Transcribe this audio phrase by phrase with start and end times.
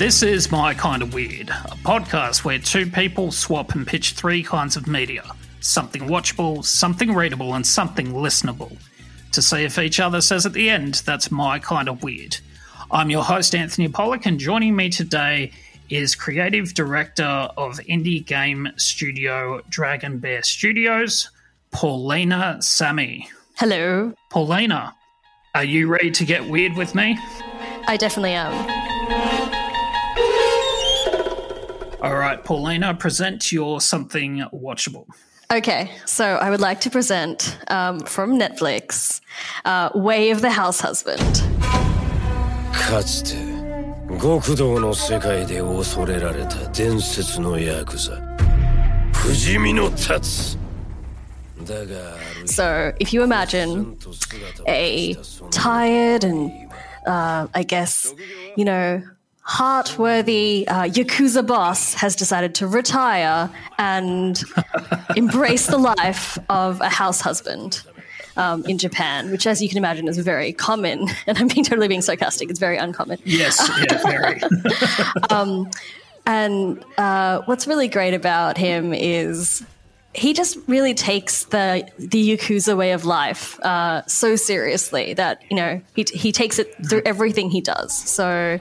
[0.00, 4.42] This is My Kind of Weird, a podcast where two people swap and pitch three
[4.42, 5.22] kinds of media
[5.60, 8.74] something watchable, something readable, and something listenable.
[9.32, 12.38] To see if each other says at the end, that's my kind of weird.
[12.90, 15.52] I'm your host, Anthony Pollock, and joining me today
[15.90, 21.28] is creative director of indie game studio DragonBear Studios,
[21.72, 23.26] Paulina Samy.
[23.58, 24.14] Hello.
[24.30, 24.96] Paulina,
[25.54, 27.18] are you ready to get weird with me?
[27.86, 28.79] I definitely am.
[32.01, 35.07] All right, Paulina, present your something watchable.
[35.51, 39.21] Okay, so I would like to present um, from Netflix
[39.63, 41.41] uh, Way of the House Husband.
[42.71, 43.35] かつて
[44.21, 48.13] 極道の世界で恐れられた伝説のヤクザ
[49.13, 50.57] 不死身の立つ
[51.63, 56.51] だがある日 So, if you imagine と姿を a 消したその tired and,
[57.07, 58.13] uh, I guess,
[58.55, 59.01] you know,
[59.50, 64.40] heartworthy uh, Yakuza boss has decided to retire and
[65.16, 67.82] embrace the life of a house husband.
[68.36, 71.88] Um, in Japan, which, as you can imagine, is very common, and I'm being totally
[71.88, 72.48] being sarcastic.
[72.48, 73.18] It's very uncommon.
[73.24, 74.40] Yes, yeah, very.
[76.26, 79.64] And uh, what's really great about him is
[80.14, 85.56] he just really takes the the yakuza way of life uh, so seriously that you
[85.56, 87.94] know he he takes it through everything he does.
[87.94, 88.58] So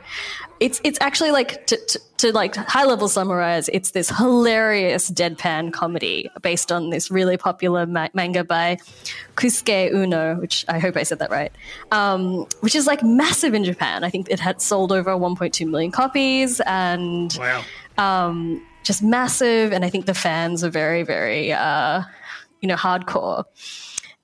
[0.60, 5.72] it's it's actually like to, to, to like high level summarize, it's this hilarious deadpan
[5.72, 8.78] comedy based on this really popular ma- manga by
[9.36, 11.52] Kusuke Uno, which I hope I said that right,
[11.92, 14.04] um, which is like massive in Japan.
[14.04, 17.64] I think it had sold over 1.2 million copies and wow.
[17.98, 19.72] um, just massive.
[19.72, 22.02] And I think the fans are very, very, uh,
[22.60, 23.44] you know, hardcore.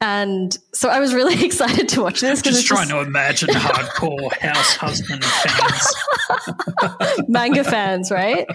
[0.01, 3.49] And so I was really excited to watch this because Just trying just to imagine
[3.49, 5.93] hardcore house husband fans.
[7.27, 8.47] manga fans, right?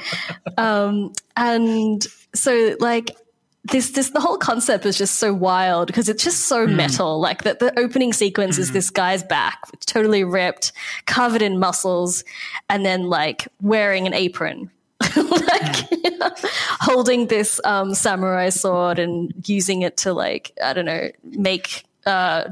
[0.58, 2.04] Um, and
[2.34, 3.16] so like
[3.64, 7.20] this this the whole concept is just so wild because it's just so metal.
[7.20, 10.72] Like the, the opening sequence is this guy's back, totally ripped,
[11.06, 12.24] covered in muscles,
[12.68, 14.72] and then like wearing an apron.
[15.16, 15.86] like
[16.80, 22.44] holding this um, samurai sword and using it to like I don't know make uh,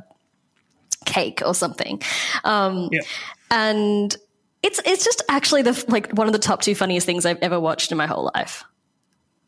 [1.04, 2.02] cake or something.
[2.44, 3.00] Um, Yeah.
[3.50, 4.16] and
[4.62, 7.60] it's it's just actually the like one of the top two funniest things I've ever
[7.60, 8.64] watched in my whole life.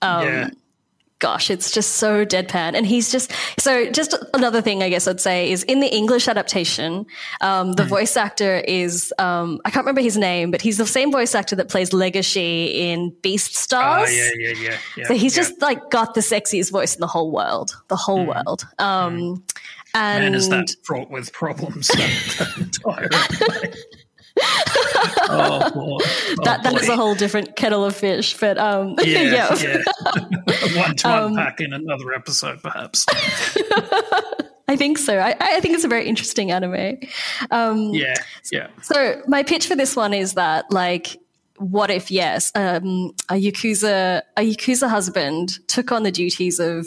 [0.02, 0.50] Um, yeah.
[1.20, 3.90] Gosh, it's just so deadpan, and he's just so.
[3.90, 7.04] Just another thing, I guess I'd say is in the English adaptation,
[7.42, 11.12] um, the voice actor is um, I can't remember his name, but he's the same
[11.12, 14.16] voice actor that plays Legoshi in Beast Oh, Stars.
[14.16, 15.06] yeah, yeah, yeah, yeah.
[15.08, 15.42] So he's yeah.
[15.42, 18.66] just like got the sexiest voice in the whole world, the whole world.
[18.78, 19.44] Um,
[19.92, 21.90] and Man, is that fraught with problems?
[24.40, 25.98] that oh, boy.
[26.40, 28.36] Oh, that that is a whole different kettle of fish.
[28.38, 29.56] But um, Yeah, yeah.
[30.46, 30.80] yeah.
[30.80, 33.04] One to Um, unpack in another episode, perhaps.
[34.68, 35.18] I think so.
[35.18, 36.98] I, I think it's a very interesting anime.
[37.50, 38.14] Um, Yeah,
[38.52, 38.68] yeah.
[38.82, 41.18] So my pitch for this one is that like.
[41.58, 46.86] What if yes, um, a yakuza a yakuza husband took on the duties of,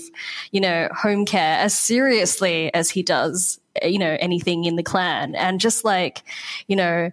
[0.51, 5.35] you know, home care as seriously as he does, you know, anything in the clan,
[5.35, 6.23] and just like,
[6.67, 7.11] you know,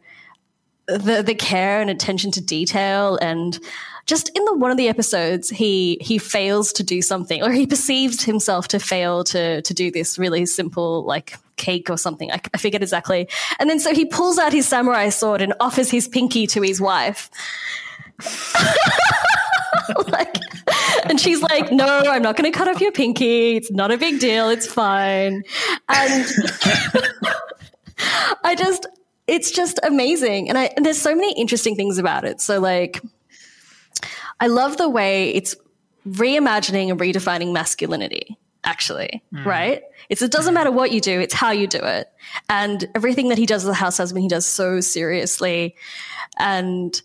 [0.99, 3.19] the the care and attention to detail.
[3.21, 3.59] And
[4.07, 7.67] just in the one of the episodes he he fails to do something or he
[7.67, 12.31] perceives himself to fail to to do this really simple like cake or something.
[12.33, 13.29] I, I forget exactly.
[13.59, 16.81] And then so he pulls out his samurai sword and offers his pinky to his
[16.81, 17.31] wife.
[20.07, 20.37] Like
[21.05, 23.57] and she's like no i'm not going to cut off your pinky.
[23.57, 24.49] It's not a big deal.
[24.49, 25.43] It's fine.
[25.89, 26.27] And
[28.45, 28.87] I just,
[29.31, 30.49] it's just amazing.
[30.49, 32.41] And, I, and there's so many interesting things about it.
[32.41, 33.01] So, like,
[34.41, 35.55] I love the way it's
[36.07, 39.45] reimagining and redefining masculinity, actually, mm.
[39.45, 39.85] right?
[40.09, 40.57] It's, it doesn't mm.
[40.57, 42.11] matter what you do, it's how you do it.
[42.49, 45.77] And everything that he does as a house husband, he does so seriously.
[46.39, 47.01] And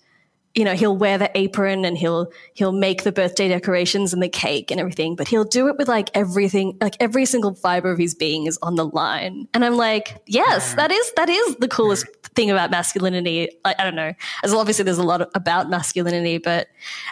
[0.55, 4.29] you know, he'll wear the apron and he'll he'll make the birthday decorations and the
[4.29, 7.99] cake and everything, but he'll do it with like everything, like every single fiber of
[7.99, 9.47] his being is on the line.
[9.53, 13.49] And I'm like, yes, that is that is the coolest thing about masculinity.
[13.65, 14.13] Like, I don't know,
[14.43, 16.69] as obviously there's a lot about masculinity, but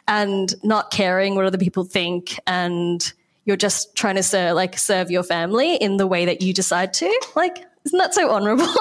[0.08, 3.14] and not caring what other people think and
[3.46, 6.94] you're just trying to serve like serve your family in the way that you decide
[6.94, 7.22] to.
[7.36, 8.74] Like, isn't that so honorable?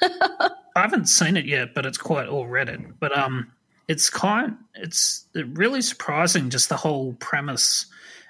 [0.02, 2.80] I haven't seen it yet, but it's quite all read it.
[2.98, 3.52] But um
[3.88, 7.86] it's kind it's really surprising just the whole premise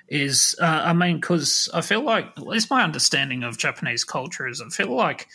[0.09, 4.47] is uh, i mean because i feel like at least my understanding of japanese culture
[4.47, 5.29] is i feel like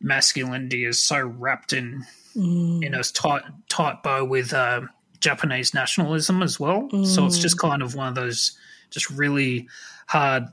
[0.00, 2.04] masculinity is so wrapped in
[2.34, 2.84] mm.
[2.84, 4.80] in a tight tight bow with uh,
[5.20, 7.06] japanese nationalism as well mm.
[7.06, 8.56] so it's just kind of one of those
[8.90, 9.68] just really
[10.06, 10.44] hard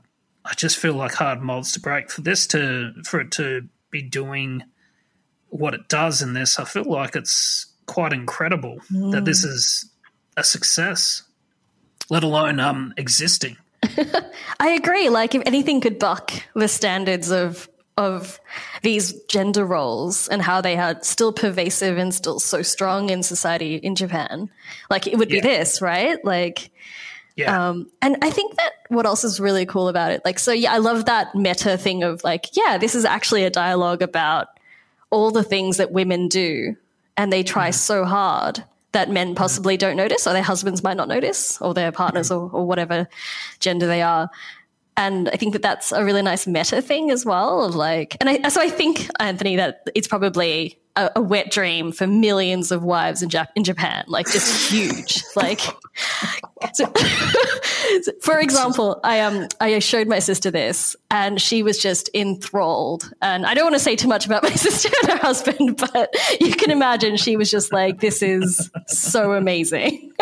[0.44, 4.02] i just feel like hard molds to break for this to for it to be
[4.02, 4.62] doing
[5.48, 9.12] what it does in this i feel like it's quite incredible mm.
[9.12, 9.90] that this is
[10.36, 11.22] a success,
[12.10, 13.56] let alone um, existing.
[14.60, 15.08] I agree.
[15.08, 18.40] Like, if anything could buck the standards of of
[18.82, 23.76] these gender roles and how they are still pervasive and still so strong in society
[23.76, 24.50] in Japan,
[24.90, 26.22] like it would be this, right?
[26.24, 26.72] Like,
[27.36, 27.68] yeah.
[27.68, 30.72] Um, and I think that what else is really cool about it, like, so yeah,
[30.72, 34.48] I love that meta thing of like, yeah, this is actually a dialogue about
[35.10, 36.76] all the things that women do
[37.16, 41.08] and they try so hard that men possibly don't notice or their husbands might not
[41.08, 43.08] notice or their partners or, or whatever
[43.58, 44.30] gender they are
[44.96, 47.64] and I think that that's a really nice meta thing as well.
[47.64, 51.90] Of like, and I, so I think Anthony that it's probably a, a, wet dream
[51.90, 55.22] for millions of wives in, Jap- in Japan, like just huge.
[55.36, 55.60] like,
[56.74, 56.92] so,
[58.22, 63.12] for example, I um I showed my sister this, and she was just enthralled.
[63.20, 66.14] And I don't want to say too much about my sister and her husband, but
[66.40, 70.12] you can imagine she was just like, "This is so amazing."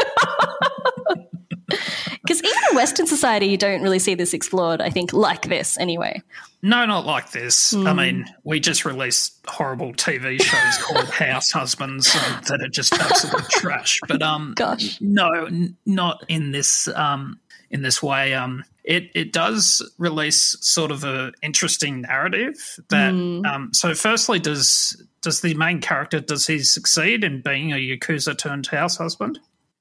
[2.22, 5.76] Because even in Western society, you don't really see this explored, I think, like this
[5.76, 6.22] anyway.
[6.62, 7.72] No, not like this.
[7.72, 7.86] Mm.
[7.86, 7.96] I hmm.
[7.96, 13.98] mean, we just released horrible TV shows called House Husbands that are just absolute trash.
[14.06, 17.40] But um, gosh, no, n- not in this um
[17.72, 18.34] in this way.
[18.34, 22.54] Um, it it does release sort of a interesting narrative
[22.90, 23.44] that mm.
[23.44, 23.74] um.
[23.74, 28.68] So, firstly, does does the main character does he succeed in being a yakuza turned
[28.68, 29.40] house husband?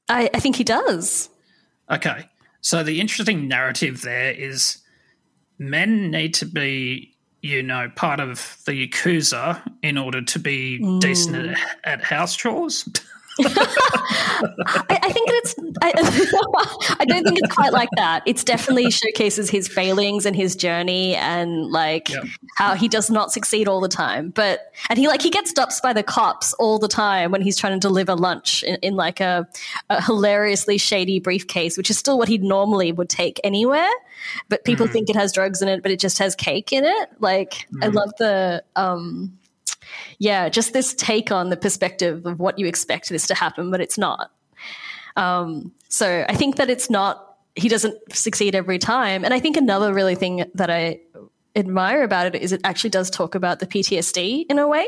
[0.09, 1.29] I, I think he does.
[1.91, 2.25] Okay.
[2.61, 4.77] So the interesting narrative there is
[5.57, 10.99] men need to be, you know, part of the Yakuza in order to be mm.
[10.99, 12.87] decent at, at house chores.
[13.39, 15.55] I, I, think it's.
[15.81, 15.93] I,
[16.99, 18.23] I, don't think it's quite like that.
[18.25, 22.25] It's definitely showcases his failings and his journey, and like yep.
[22.57, 24.29] how he does not succeed all the time.
[24.29, 27.57] But and he like he gets stopped by the cops all the time when he's
[27.57, 29.47] trying to deliver lunch in, in like a,
[29.89, 33.91] a, hilariously shady briefcase, which is still what he normally would take anywhere.
[34.49, 34.91] But people mm.
[34.91, 37.09] think it has drugs in it, but it just has cake in it.
[37.19, 37.83] Like mm.
[37.83, 38.63] I love the.
[38.75, 39.37] um
[40.19, 43.81] yeah, just this take on the perspective of what you expect this to happen, but
[43.81, 44.31] it's not.
[45.15, 49.25] Um, so I think that it's not, he doesn't succeed every time.
[49.25, 50.99] And I think another really thing that I
[51.55, 54.87] admire about it is it actually does talk about the PTSD in a way.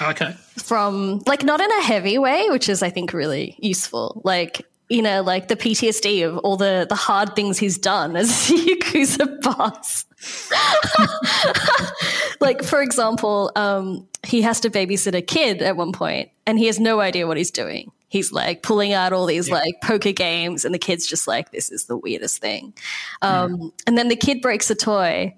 [0.00, 0.32] Okay.
[0.56, 4.20] From like not in a heavy way, which is I think really useful.
[4.24, 8.50] Like you know, like the PTSD of all the the hard things he's done as
[8.50, 10.06] a Yakuza boss.
[12.40, 16.66] like for example, um, he has to babysit a kid at one point, and he
[16.66, 17.92] has no idea what he's doing.
[18.08, 19.56] He's like pulling out all these yeah.
[19.56, 22.72] like poker games, and the kid's just like, "This is the weirdest thing."
[23.20, 23.72] Um.
[23.86, 25.34] And then the kid breaks a toy.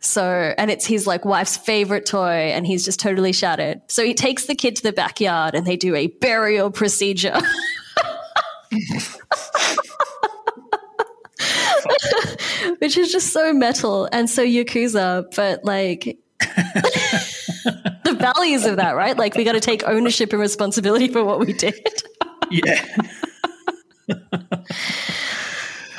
[0.00, 3.80] So, and it's his like wife's favorite toy, and he's just totally shattered.
[3.88, 7.40] So he takes the kid to the backyard, and they do a burial procedure.
[12.78, 16.18] Which is just so metal and so Yakuza, but like
[18.04, 19.16] the values of that, right?
[19.16, 21.74] Like we got to take ownership and responsibility for what we did.
[22.50, 22.84] yeah.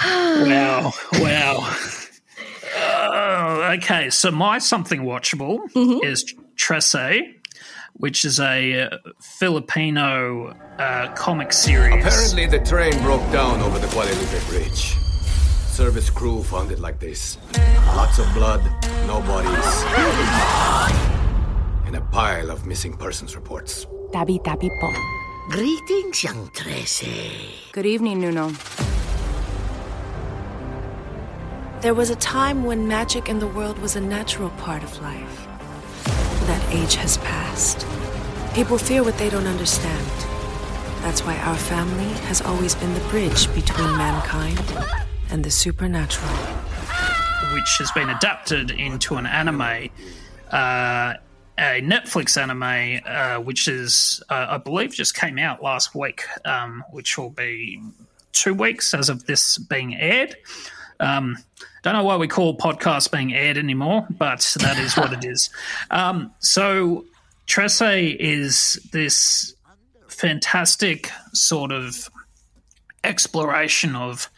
[0.09, 0.91] wow.
[1.13, 1.75] Wow.
[2.75, 6.05] Uh, okay, so my something watchable mm-hmm.
[6.05, 7.35] is Trese,
[7.99, 11.93] which is a uh, Filipino uh, comic series.
[11.99, 14.95] Apparently, the train broke down over the Guadalupe Bridge.
[15.67, 17.37] Service crew found it like this
[17.95, 18.63] lots of blood,
[19.05, 19.83] no bodies,
[21.85, 23.85] and a pile of missing persons reports.
[24.11, 24.91] Tabi tabi po.
[25.49, 27.71] Greetings, young Trese.
[27.73, 28.51] Good evening, Nuno.
[31.81, 35.38] There was a time when magic in the world was a natural part of life
[36.49, 37.85] that age has passed.
[38.55, 40.07] People fear what they don't understand.
[41.03, 44.59] That's why our family has always been the bridge between mankind
[45.29, 46.33] and the supernatural.
[47.53, 49.89] which has been adapted into an anime,
[50.51, 51.13] uh,
[51.57, 56.83] a Netflix anime, uh, which is, uh, I believe, just came out last week, um,
[56.91, 57.79] which will be
[58.33, 60.35] two weeks as of this being aired.
[60.99, 61.37] Um,
[61.83, 65.49] don't know why we call podcasts being aired anymore, but that is what it is.
[65.91, 67.05] Um, so,
[67.47, 69.55] Trese is this
[70.07, 72.09] fantastic sort of
[73.03, 74.29] exploration of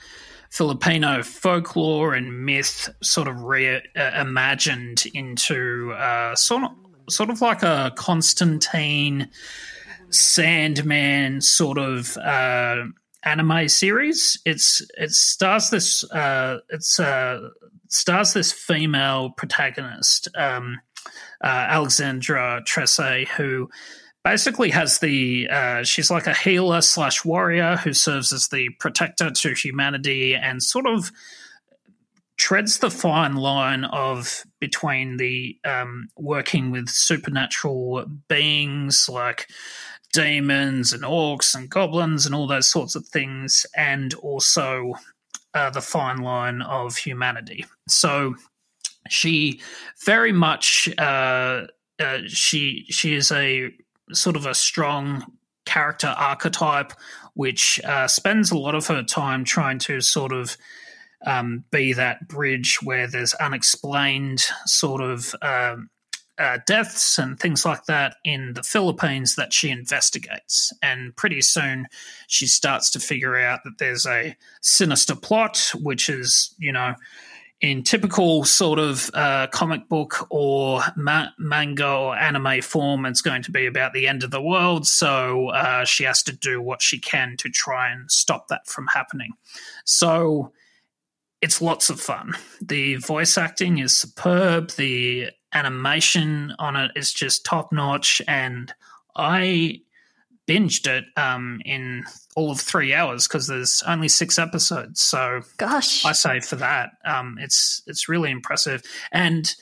[0.50, 6.72] Filipino folklore and myth, sort of reimagined into uh, sort of
[7.10, 9.30] sort of like a Constantine,
[10.10, 12.84] Sandman sort of uh,
[13.24, 14.40] anime series.
[14.46, 17.50] It's it stars this uh, it's uh,
[17.90, 20.80] stars this female protagonist, um,
[21.44, 23.70] uh, Alexandra Trese, who
[24.24, 29.32] basically has the uh, she's like a healer slash warrior who serves as the protector
[29.32, 31.12] to humanity and sort of
[32.38, 39.48] treads the fine line of between the um, working with supernatural beings like
[40.14, 44.94] demons and orcs and goblins and all those sorts of things and also
[45.54, 47.66] uh, the fine line of humanity.
[47.88, 48.36] So
[49.10, 49.62] she
[50.06, 51.68] very much uh,
[52.00, 53.72] uh, she she is a
[54.12, 55.26] sort of a strong
[55.66, 56.94] character archetype,
[57.34, 60.58] which uh, spends a lot of her time trying to sort of
[61.26, 65.90] um, be that bridge where there's unexplained sort of um,
[66.42, 70.74] uh, deaths and things like that in the Philippines that she investigates.
[70.82, 71.88] And pretty soon
[72.28, 76.96] she starts to figure out that there's a sinister plot, which is, you know,
[77.62, 83.44] in typical sort of uh, comic book or ma- manga or anime form, it's going
[83.44, 84.88] to be about the end of the world.
[84.88, 88.88] So uh, she has to do what she can to try and stop that from
[88.88, 89.34] happening.
[89.86, 90.52] So
[91.40, 92.34] it's lots of fun.
[92.62, 94.72] The voice acting is superb.
[94.72, 98.22] The animation on it is just top notch.
[98.28, 98.74] And
[99.16, 99.82] I
[100.48, 102.04] binged it um, in
[102.36, 105.02] all of three hours because there's only six episodes.
[105.02, 108.84] So, gosh, I say for that, um, it's it's really impressive.
[109.12, 109.54] And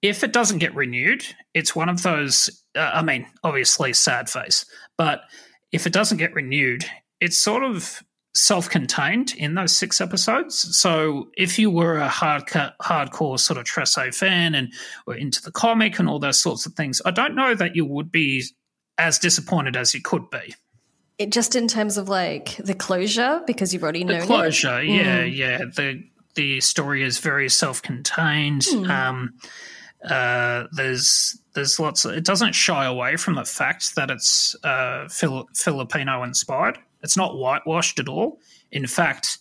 [0.00, 2.64] if it doesn't get renewed, it's one of those.
[2.74, 4.64] Uh, I mean, obviously, sad face,
[4.96, 5.22] but
[5.70, 6.84] if it doesn't get renewed,
[7.20, 8.02] it's sort of
[8.34, 10.76] self-contained in those six episodes.
[10.76, 14.72] So if you were a hard hardcore sort of Trese fan and
[15.06, 17.84] were into the comic and all those sorts of things, I don't know that you
[17.84, 18.44] would be
[18.98, 20.54] as disappointed as you could be.
[21.18, 24.80] It just in terms of like the closure because you've already the known closure.
[24.80, 24.88] It.
[24.88, 25.36] Yeah, mm.
[25.36, 25.58] yeah.
[25.58, 26.02] The
[26.34, 28.62] the story is very self-contained.
[28.62, 28.88] Mm.
[28.88, 29.34] Um,
[30.08, 32.06] uh, there's there's lots.
[32.06, 36.78] Of, it doesn't shy away from the fact that it's uh, Fil- Filipino inspired.
[37.02, 38.40] It's not whitewashed at all.
[38.70, 39.38] In fact,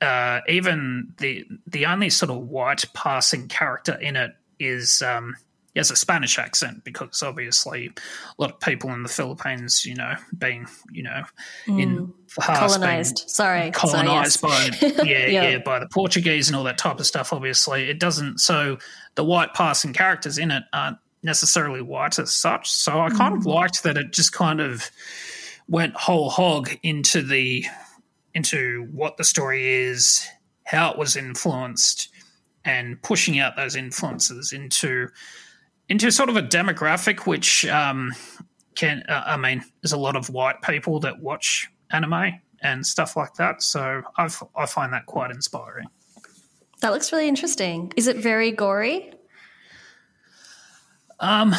[0.00, 5.34] uh, even the the only sort of white passing character in it is um,
[5.74, 9.94] he has a Spanish accent because obviously a lot of people in the Philippines, you
[9.94, 11.22] know, being, you know,
[11.66, 11.80] mm.
[11.80, 13.24] in colonized.
[13.28, 14.80] Sorry, colonized Sorry, yes.
[14.80, 17.32] by yeah, yeah, yeah, by the Portuguese and all that type of stuff.
[17.32, 18.38] Obviously, it doesn't.
[18.38, 18.78] So
[19.14, 22.70] the white passing characters in it aren't necessarily white as such.
[22.70, 23.38] So I kind mm.
[23.38, 24.90] of liked that it just kind of
[25.68, 27.64] went whole hog into the
[28.34, 30.26] into what the story is,
[30.64, 32.08] how it was influenced,
[32.64, 35.08] and pushing out those influences into
[35.88, 38.12] into sort of a demographic which um,
[38.74, 43.16] can, uh, I mean, there's a lot of white people that watch anime and stuff
[43.16, 43.62] like that.
[43.62, 45.86] So I've, I find that quite inspiring.
[46.80, 47.92] That looks really interesting.
[47.96, 49.12] Is it very gory?
[51.18, 51.54] Um,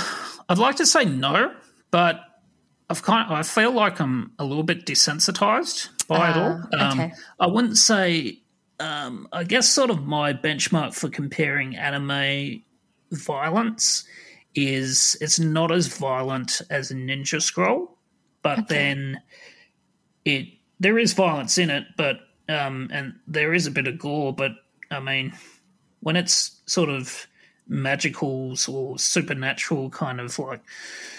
[0.48, 1.54] I'd like to say no,
[1.92, 2.22] but
[2.89, 6.63] I've kind of, I feel like I'm a little bit desensitized by uh, it all.
[6.74, 7.13] Ah, um, okay.
[7.39, 8.39] I wouldn't say.
[8.81, 12.63] Um, I guess sort of my benchmark for comparing anime
[13.12, 14.05] violence
[14.55, 17.98] is it's not as violent as Ninja Scroll,
[18.41, 18.65] but okay.
[18.69, 19.22] then
[20.25, 20.48] it
[20.79, 24.51] there is violence in it, but um, and there is a bit of gore, but
[24.89, 25.34] I mean,
[26.00, 27.27] when it's sort of
[27.70, 30.62] magicals or supernatural kind of like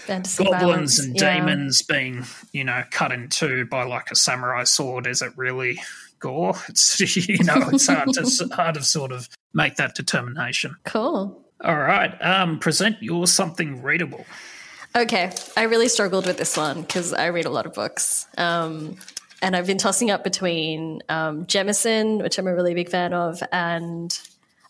[0.07, 0.99] Fantasy goblins violence.
[0.99, 1.37] and yeah.
[1.37, 5.81] demons being you know cut in two by like a samurai sword, is it really
[6.19, 6.55] gore?
[6.69, 10.77] It's you know it's hard to hard to sort of make that determination.
[10.85, 11.41] Cool.
[11.63, 12.11] All right.
[12.23, 14.25] Um, present your something readable.
[14.97, 15.31] Okay.
[15.57, 18.27] I really struggled with this one because I read a lot of books.
[18.39, 18.97] Um,
[19.43, 23.43] and I've been tossing up between um, Jemisin, which I'm a really big fan of,
[23.53, 24.19] and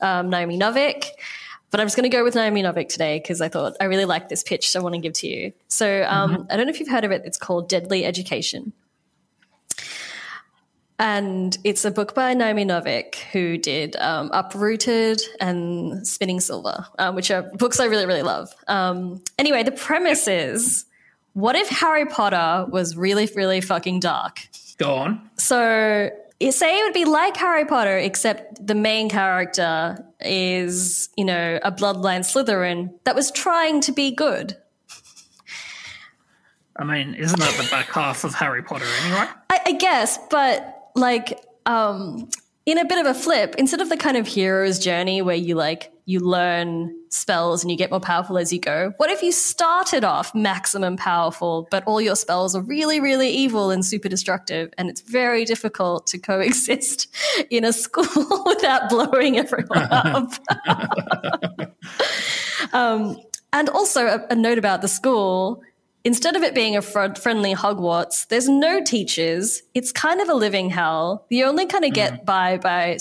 [0.00, 1.06] um, Naomi Novik.
[1.70, 4.04] But I'm just going to go with Naomi Novik today because I thought I really
[4.04, 5.52] like this pitch, so I want to give to you.
[5.68, 7.22] So um, I don't know if you've heard of it.
[7.24, 8.72] It's called Deadly Education.
[10.98, 17.14] And it's a book by Naomi Novik, who did um, Uprooted and Spinning Silver, um,
[17.14, 18.54] which are books I really, really love.
[18.68, 20.84] Um, anyway, the premise is
[21.32, 24.40] what if Harry Potter was really, really fucking dark?
[24.76, 25.30] Go on.
[25.36, 26.10] So,
[26.48, 31.70] say it would be like Harry Potter, except the main character is, you know, a
[31.70, 34.56] bloodline Slytherin that was trying to be good.
[36.76, 39.26] I mean, isn't that the back half of Harry Potter anyway?
[39.50, 42.28] I, I guess, but like um
[42.66, 45.54] in a bit of a flip instead of the kind of hero's journey where you
[45.54, 49.32] like you learn spells and you get more powerful as you go what if you
[49.32, 54.72] started off maximum powerful but all your spells are really really evil and super destructive
[54.78, 57.08] and it's very difficult to coexist
[57.50, 60.32] in a school without blowing everyone up
[62.72, 63.16] um,
[63.52, 65.62] and also a, a note about the school
[66.04, 69.62] instead of it being a fr- friendly Hogwarts, there's no teachers.
[69.74, 71.26] It's kind of a living hell.
[71.28, 72.98] You only kind of get by by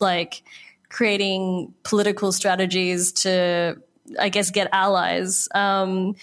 [0.00, 0.42] like
[0.88, 3.76] creating political strategies to,
[4.18, 5.48] I guess, get allies.
[5.54, 6.14] Um,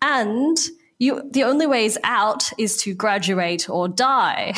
[0.00, 0.56] and
[0.98, 4.54] you, the only ways out is to graduate or die.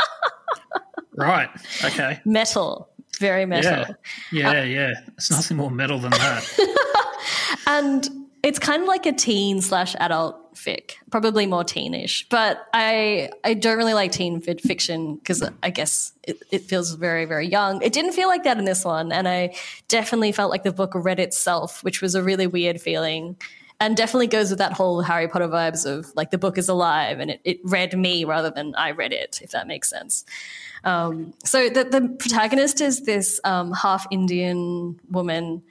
[1.14, 1.48] right.
[1.84, 2.20] Okay.
[2.24, 2.88] Metal.
[3.18, 3.96] Very metal.
[4.32, 4.52] Yeah.
[4.52, 4.64] Yeah.
[4.64, 4.92] Yeah.
[5.16, 7.06] It's nothing more metal than that.
[7.66, 12.26] and it's kind of like a teen slash adult fic, probably more teenish.
[12.30, 17.24] But I I don't really like teen fiction because I guess it, it feels very
[17.24, 17.82] very young.
[17.82, 19.56] It didn't feel like that in this one, and I
[19.88, 23.36] definitely felt like the book read itself, which was a really weird feeling.
[23.78, 27.20] And definitely goes with that whole Harry Potter vibes of like the book is alive
[27.20, 30.24] and it, it read me rather than I read it, if that makes sense.
[30.84, 35.62] Um, so the, the protagonist is this um, half Indian woman,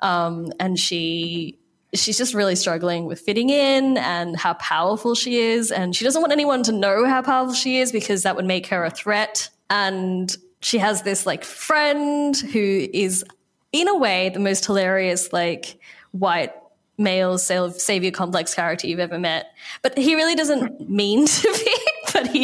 [0.00, 1.60] um, and she
[1.94, 5.70] she's just really struggling with fitting in and how powerful she is.
[5.70, 8.66] And she doesn't want anyone to know how powerful she is because that would make
[8.68, 9.50] her a threat.
[9.68, 13.24] And she has this like friend who is,
[13.72, 15.78] in a way, the most hilarious, like,
[16.12, 16.52] white
[16.98, 19.46] male savior complex character you've ever met.
[19.82, 21.76] But he really doesn't mean to be,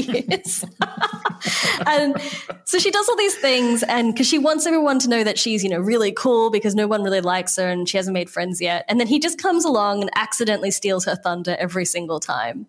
[0.00, 0.64] is.
[1.86, 2.16] and
[2.64, 5.62] so she does all these things and because she wants everyone to know that she's,
[5.62, 8.60] you know, really cool because no one really likes her and she hasn't made friends
[8.60, 8.84] yet.
[8.88, 12.66] And then he just comes along and accidentally steals her thunder every single time.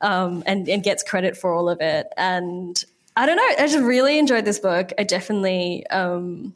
[0.00, 2.08] Um, and, and gets credit for all of it.
[2.16, 2.84] And
[3.16, 4.92] I don't know, I just really enjoyed this book.
[4.98, 6.54] I definitely um,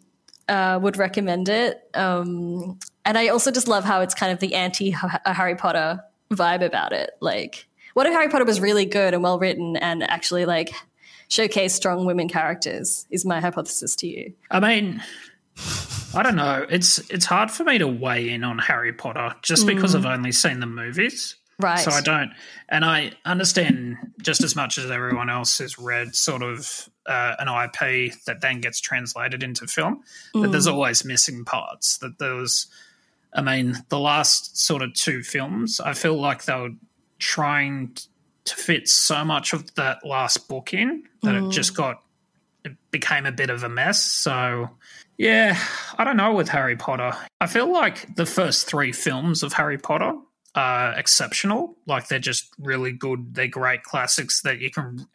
[0.48, 1.88] uh, would recommend it.
[1.94, 6.64] Um, and I also just love how it's kind of the anti Harry Potter vibe
[6.64, 7.10] about it.
[7.20, 10.70] Like, what if Harry Potter was really good and well written and actually like
[11.28, 13.06] showcase strong women characters?
[13.10, 14.34] Is my hypothesis to you?
[14.50, 15.02] I mean,
[16.14, 16.66] I don't know.
[16.68, 20.00] It's it's hard for me to weigh in on Harry Potter just because mm.
[20.00, 21.36] I've only seen the movies.
[21.58, 21.78] Right.
[21.78, 22.32] So I don't,
[22.68, 27.48] and I understand just as much as everyone else has read sort of uh, an
[27.48, 30.02] IP that then gets translated into film,
[30.34, 30.42] mm.
[30.42, 31.96] that there's always missing parts.
[31.96, 32.66] That there was,
[33.32, 36.72] I mean, the last sort of two films, I feel like they were
[37.18, 37.96] trying
[38.44, 41.46] to fit so much of that last book in that mm.
[41.46, 42.02] it just got,
[42.64, 44.02] it became a bit of a mess.
[44.02, 44.70] So
[45.18, 45.58] yeah,
[45.96, 47.12] I don't know with Harry Potter.
[47.40, 50.14] I feel like the first three films of Harry Potter
[50.54, 51.76] are exceptional.
[51.86, 53.34] Like they're just really good.
[53.34, 55.06] They're great classics that you can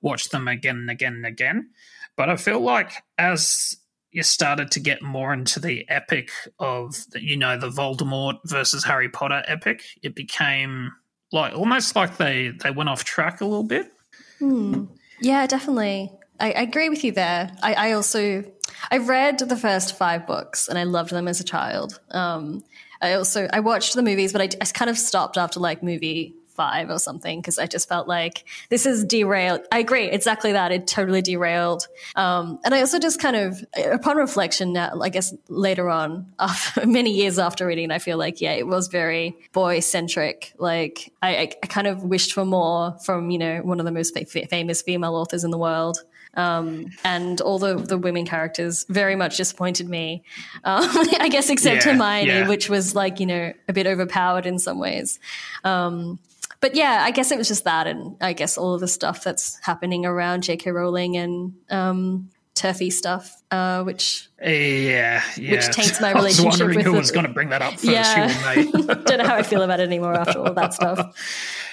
[0.00, 1.70] watch them again and again and again.
[2.16, 3.76] But I feel like as
[4.12, 9.08] you started to get more into the epic of you know the Voldemort versus Harry
[9.08, 10.92] Potter epic, it became
[11.32, 13.92] like almost like they they went off track a little bit.
[14.38, 14.84] Hmm.
[15.20, 16.12] Yeah, definitely.
[16.38, 17.52] I, I, agree with you there.
[17.62, 18.42] I, I also
[18.90, 22.00] I read the first five books and I loved them as a child.
[22.10, 22.64] Um,
[23.02, 26.34] I also I watched the movies, but I, I kind of stopped after like movie
[26.54, 29.62] five or something because I just felt like this is derailed.
[29.72, 30.72] I agree, exactly that.
[30.72, 31.86] It totally derailed.
[32.16, 36.86] Um, and I also just kind of, upon reflection, now, I guess later on, after,
[36.86, 40.52] many years after reading, I feel like yeah, it was very boy centric.
[40.58, 44.16] Like I, I, kind of wished for more from you know one of the most
[44.50, 45.98] famous female authors in the world.
[46.34, 50.22] Um, and all the, the women characters very much disappointed me.
[50.62, 52.48] Um, I guess except yeah, Hermione, yeah.
[52.48, 55.18] which was like you know a bit overpowered in some ways.
[55.64, 56.18] Um,
[56.60, 59.24] but yeah, I guess it was just that, and I guess all of the stuff
[59.24, 60.70] that's happening around J.K.
[60.70, 66.44] Rowling and um, turfy stuff, uh, which yeah, yeah, which taints my relationship.
[66.44, 67.84] I was wondering with who the, was going to bring that up first.
[67.84, 71.16] Yeah, don't know how I feel about it anymore after all that stuff.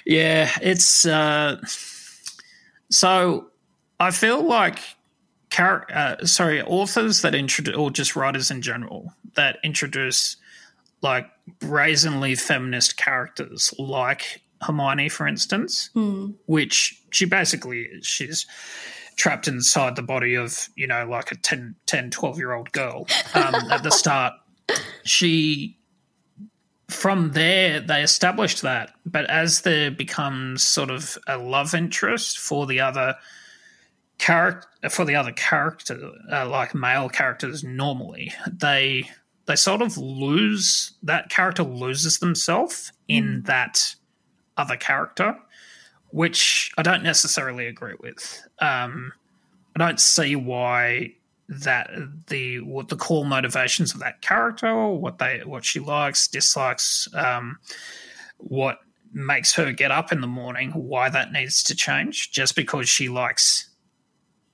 [0.09, 1.57] Yeah, it's uh,
[2.89, 3.47] so
[3.99, 4.79] I feel like
[5.49, 10.37] char- uh, sorry, authors that introduce, or just writers in general that introduce
[11.01, 15.89] like brazenly feminist characters, like Hermione, for instance,
[16.47, 18.05] which she basically is.
[18.05, 18.45] She's
[19.15, 23.07] trapped inside the body of, you know, like a 10, 10 12 year old girl
[23.33, 24.33] um, at the start.
[25.03, 25.77] She,
[26.87, 28.91] from there, they established that.
[29.05, 33.15] But as there becomes sort of a love interest for the other
[34.17, 39.09] character, for the other character, uh, like male characters normally, they
[39.47, 43.95] they sort of lose that character loses themselves in that
[44.57, 45.37] other character,
[46.09, 48.43] which I don't necessarily agree with.
[48.59, 49.13] Um,
[49.75, 51.13] I don't see why
[51.49, 51.89] that
[52.27, 57.07] the what the core motivations of that character, or what they what she likes, dislikes,
[57.13, 57.59] um,
[58.37, 58.79] what
[59.13, 63.07] makes her get up in the morning, why that needs to change just because she
[63.07, 63.69] likes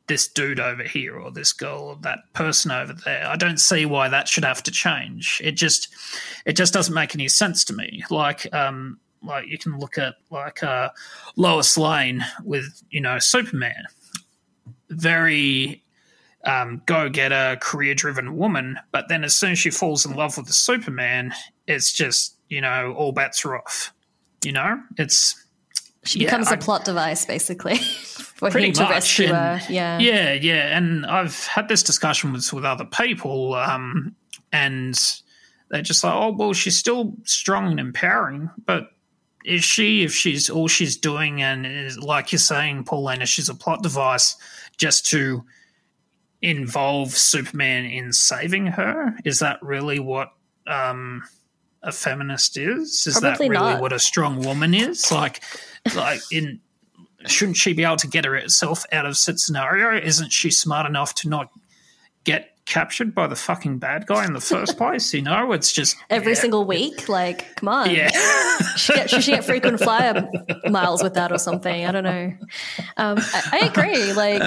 [0.07, 3.25] this dude over here or this girl or that person over there.
[3.25, 5.41] I don't see why that should have to change.
[5.43, 5.87] It just
[6.45, 8.03] it just doesn't make any sense to me.
[8.09, 10.89] Like um like you can look at like uh
[11.35, 13.83] Lois Lane with, you know, Superman.
[14.89, 15.83] Very
[16.45, 20.35] um, go getter, career driven woman, but then as soon as she falls in love
[20.37, 21.33] with the Superman,
[21.67, 23.93] it's just, you know, all bets are off.
[24.43, 24.81] You know?
[24.97, 25.41] It's
[26.03, 28.89] She yeah, becomes a I- plot device, basically, for him to much.
[28.91, 29.61] rescue her.
[29.69, 29.99] Yeah.
[29.99, 30.77] yeah, yeah.
[30.77, 34.13] And I've had this discussion with with other people, um,
[34.51, 34.99] and
[35.69, 38.89] they're just like, "Oh, well, she's still strong and empowering, but
[39.43, 40.03] is she?
[40.03, 44.35] If she's all she's doing, and is like you're saying, Paulina, she's a plot device
[44.77, 45.43] just to
[46.41, 49.15] involve Superman in saving her.
[49.25, 50.33] Is that really what?"
[50.65, 51.23] Um,
[51.83, 53.05] a feminist is?
[53.05, 53.81] Is Probably that really not.
[53.81, 55.11] what a strong woman is?
[55.11, 55.43] Like,
[55.95, 56.61] like in
[57.25, 60.01] shouldn't she be able to get herself out of said scenario?
[60.01, 61.49] Isn't she smart enough to not
[62.23, 65.13] get captured by the fucking bad guy in the first place?
[65.13, 67.89] You know, it's just Every yeah, single week, like, come on.
[67.89, 68.09] Yeah,
[68.77, 70.29] She get, she get frequent flyer
[70.69, 71.85] miles with that or something.
[71.85, 72.33] I don't know.
[72.97, 74.13] Um, I, I agree.
[74.13, 74.41] Like,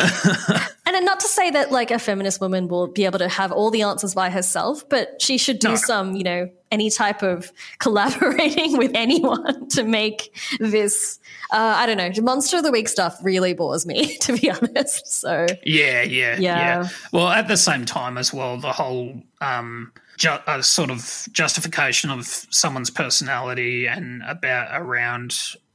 [0.94, 3.70] and not to say that like a feminist woman will be able to have all
[3.70, 5.74] the answers by herself, but she should do No.
[5.76, 11.18] some, you know, any type of collaborating with anyone to make this.
[11.52, 12.10] Uh, I don't know.
[12.22, 15.06] Monster of the Week stuff really bores me, to be honest.
[15.08, 16.38] So yeah, yeah, Yeah.
[16.82, 16.88] yeah.
[17.12, 22.10] Well, at the same time as well, the whole um, ju- uh, sort of justification
[22.10, 25.34] of someone's personality and about around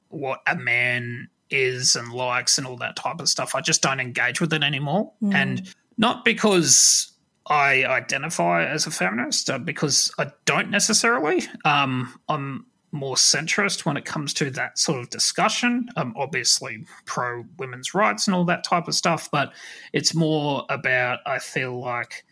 [0.09, 3.53] what a man is and likes and all that type of stuff.
[3.55, 7.11] I just don't engage with it anymore, and not because
[7.47, 11.43] I identify as a feminist, uh, because I don't necessarily.
[11.65, 15.87] Um, I'm more centrist when it comes to that sort of discussion.
[15.95, 19.53] I'm obviously pro women's rights and all that type of stuff, but
[19.93, 22.25] it's more about I feel like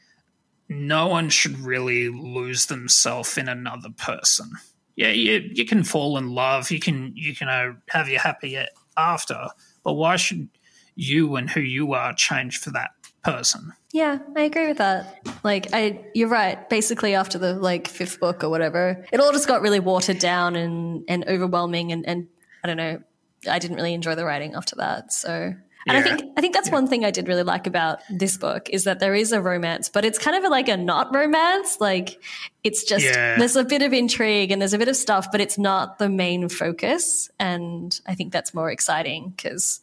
[0.68, 4.52] no one should really lose themselves in another person.
[4.96, 8.58] Yeah, you you can fall in love, you can you can uh, have your happy
[9.00, 9.48] after,
[9.84, 10.50] but why should
[10.96, 12.92] you and who you are change for that
[13.24, 13.74] person?
[13.92, 15.28] Yeah, I agree with that.
[15.44, 16.70] Like, I, you're right.
[16.70, 20.56] Basically, after the like fifth book or whatever, it all just got really watered down
[20.56, 22.28] and and overwhelming, and and
[22.64, 23.02] I don't know.
[23.50, 25.14] I didn't really enjoy the writing after that.
[25.14, 25.56] So,
[25.90, 28.70] and I think I think that's one thing I did really like about this book
[28.70, 31.82] is that there is a romance, but it's kind of like a not romance.
[31.82, 32.22] Like,
[32.64, 33.38] it's just Yeah.
[33.38, 36.10] there's a bit of intrigue and there's a bit of stuff, but it's not the
[36.10, 37.30] main focus.
[37.40, 39.82] And I think that's more exciting because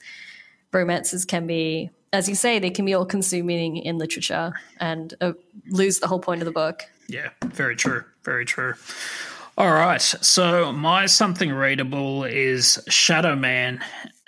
[0.73, 5.33] romances can be, as you say, they can be all consuming in literature and uh,
[5.69, 6.85] lose the whole point of the book.
[7.09, 8.05] Yeah, very true.
[8.25, 8.75] Very true.
[9.59, 10.03] All right.
[10.03, 13.81] So my something readable is Shadowman.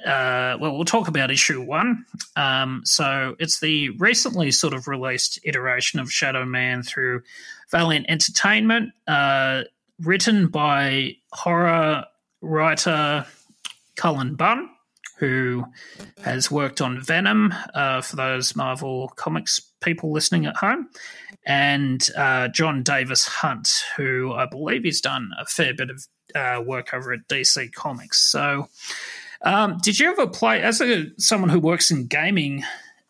[0.05, 2.05] Uh, well, we'll talk about issue one.
[2.37, 7.23] Um, so it's the recently sort of released iteration of Shadowman through
[7.71, 9.65] Valiant Entertainment, uh,
[10.01, 12.05] written by horror
[12.41, 13.27] writer
[13.97, 14.71] Cullen Bunn,
[15.19, 15.65] who
[16.23, 20.89] has worked on Venom uh, for those Marvel Comics people listening at home,
[21.45, 26.63] and uh, Jon Davis Hunt, who I believe he's done a fair bit of uh,
[26.65, 28.21] work over at DC Comics.
[28.31, 28.69] So,
[29.43, 32.65] um, did you ever play as a someone who works in gaming,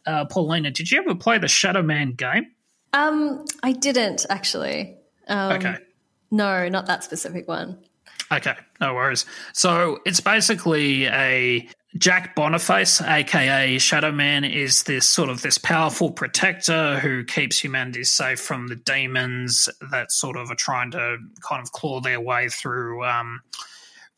[0.07, 0.71] uh, Paulina?
[0.71, 2.47] Did you ever play the Shadow Man game?
[2.93, 4.97] Um, I didn't actually.
[5.27, 5.77] Um, Okay.
[6.31, 7.79] No, not that specific one.
[8.31, 9.25] Okay, no worries.
[9.55, 16.99] So it's basically a Jack Boniface, aka Shadowman, is this sort of this powerful protector
[16.99, 21.73] who keeps humanity safe from the demons that sort of are trying to kind of
[21.73, 23.41] claw their way through um,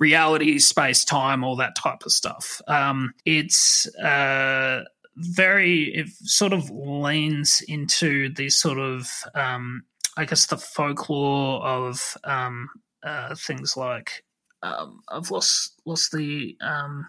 [0.01, 2.61] reality, space, time, all that type of stuff.
[2.67, 4.83] Um, it's uh,
[5.17, 9.85] very it sort of leans into the sort of um,
[10.17, 12.71] I guess the folklore of um,
[13.03, 14.25] uh, things like
[14.63, 17.07] um, I've lost lost the um,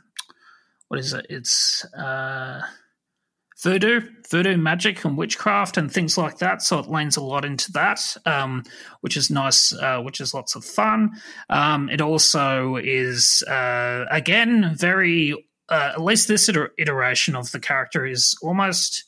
[0.90, 1.26] what is it?
[1.30, 2.62] It's uh,
[3.64, 6.62] voodoo, voodoo magic, and witchcraft, and things like that.
[6.62, 8.64] So it leans a lot into that, um,
[9.02, 11.12] which is nice, uh, which is lots of fun.
[11.50, 15.34] Um, it also is uh, again very.
[15.70, 19.06] Uh, at least this iter- iteration of the character is almost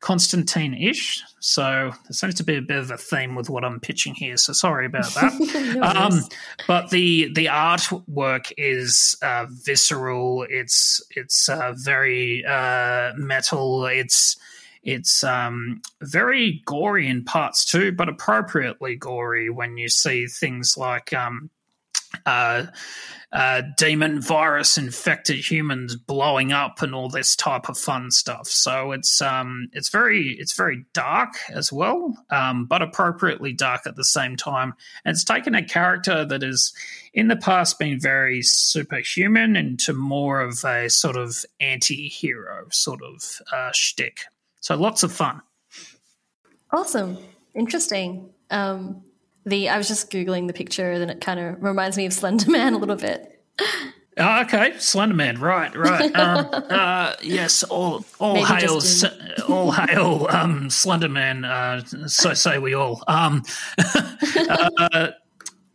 [0.00, 1.22] Constantine ish.
[1.40, 4.36] So there seems to be a bit of a theme with what I'm pitching here.
[4.38, 5.74] So sorry about that.
[5.76, 6.20] No um,
[6.66, 10.46] but the the artwork is uh, visceral.
[10.48, 13.86] It's it's uh, very uh, metal.
[13.86, 14.38] It's
[14.82, 21.12] it's um, very gory in parts too, but appropriately gory when you see things like
[21.12, 21.50] um,
[22.26, 22.66] uh,
[23.32, 28.48] uh, demon virus infected humans blowing up and all this type of fun stuff.
[28.48, 33.96] So it's um, it's very it's very dark as well, um, but appropriately dark at
[33.96, 34.74] the same time.
[35.04, 36.72] And it's taken a character that has
[37.14, 43.40] in the past been very superhuman into more of a sort of anti-hero sort of
[43.52, 44.22] uh, shtick.
[44.60, 45.40] So lots of fun.
[46.72, 47.18] Awesome.
[47.54, 48.30] Interesting.
[48.50, 49.02] Um,
[49.44, 52.50] the I was just googling the picture, and it kind of reminds me of Slender
[52.50, 53.42] Man a little bit.
[54.16, 56.12] Oh, okay, Slenderman, right, right.
[56.20, 59.04] Um, uh, yes, all all Maybe hail, S-
[59.48, 61.44] all hail, um, Slenderman.
[61.48, 63.02] Uh, so say we all.
[63.06, 63.44] Um,
[64.36, 65.08] uh,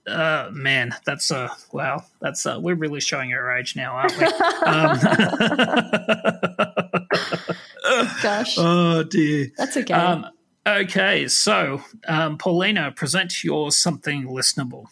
[0.05, 4.25] uh, man, that's uh, wow, that's uh, we're really showing our age now, aren't we?
[4.25, 4.99] Um,
[8.21, 9.47] Gosh, oh dear.
[9.57, 9.93] that's okay.
[9.93, 10.27] Um,
[10.65, 14.85] okay, so um, Paulina, present your something listenable.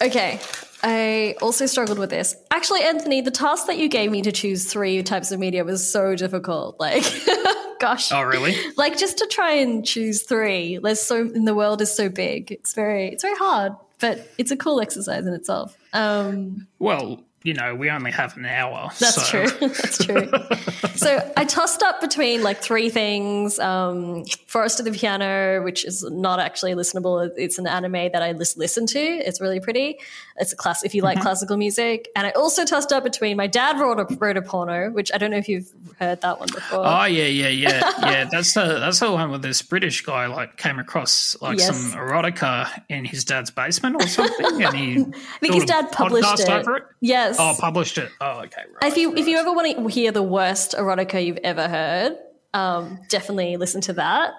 [0.00, 0.40] Okay.
[0.82, 2.36] I also struggled with this.
[2.50, 5.88] Actually, Anthony, the task that you gave me to choose three types of media was
[5.88, 6.78] so difficult.
[6.78, 7.02] Like,
[7.80, 8.12] gosh.
[8.12, 8.56] Oh, really?
[8.76, 10.78] Like just to try and choose three.
[10.78, 12.52] There's so and the world is so big.
[12.52, 15.76] It's very it's very hard, but it's a cool exercise in itself.
[15.92, 18.90] Um Well, you know, we only have an hour.
[18.98, 19.68] That's so- true.
[19.68, 20.30] That's true.
[20.96, 23.58] so I tossed up between like three things.
[23.58, 27.30] Um, Forest of the Piano, which is not actually listenable.
[27.36, 28.98] It's an anime that I lis- listen to.
[29.00, 29.98] It's really pretty.
[30.36, 32.08] It's a class if you like classical music.
[32.14, 35.18] And I also tossed up between my dad wrote a, wrote a porno, which I
[35.18, 36.86] don't know if you've heard that one before.
[36.86, 38.24] Oh yeah, yeah, yeah, yeah.
[38.30, 41.76] That's the that's the one where this British guy like came across like Yes.
[41.76, 46.40] some erotica in his dad's basement or something, and he I think his dad published
[46.40, 46.48] it.
[46.48, 46.82] it.
[47.00, 47.37] Yes.
[47.38, 48.10] Oh, published it.
[48.20, 48.62] Oh, okay.
[48.82, 48.90] Right.
[48.92, 52.16] if you if you ever want to hear the worst erotica you've ever heard,
[52.54, 54.32] um, definitely listen to that.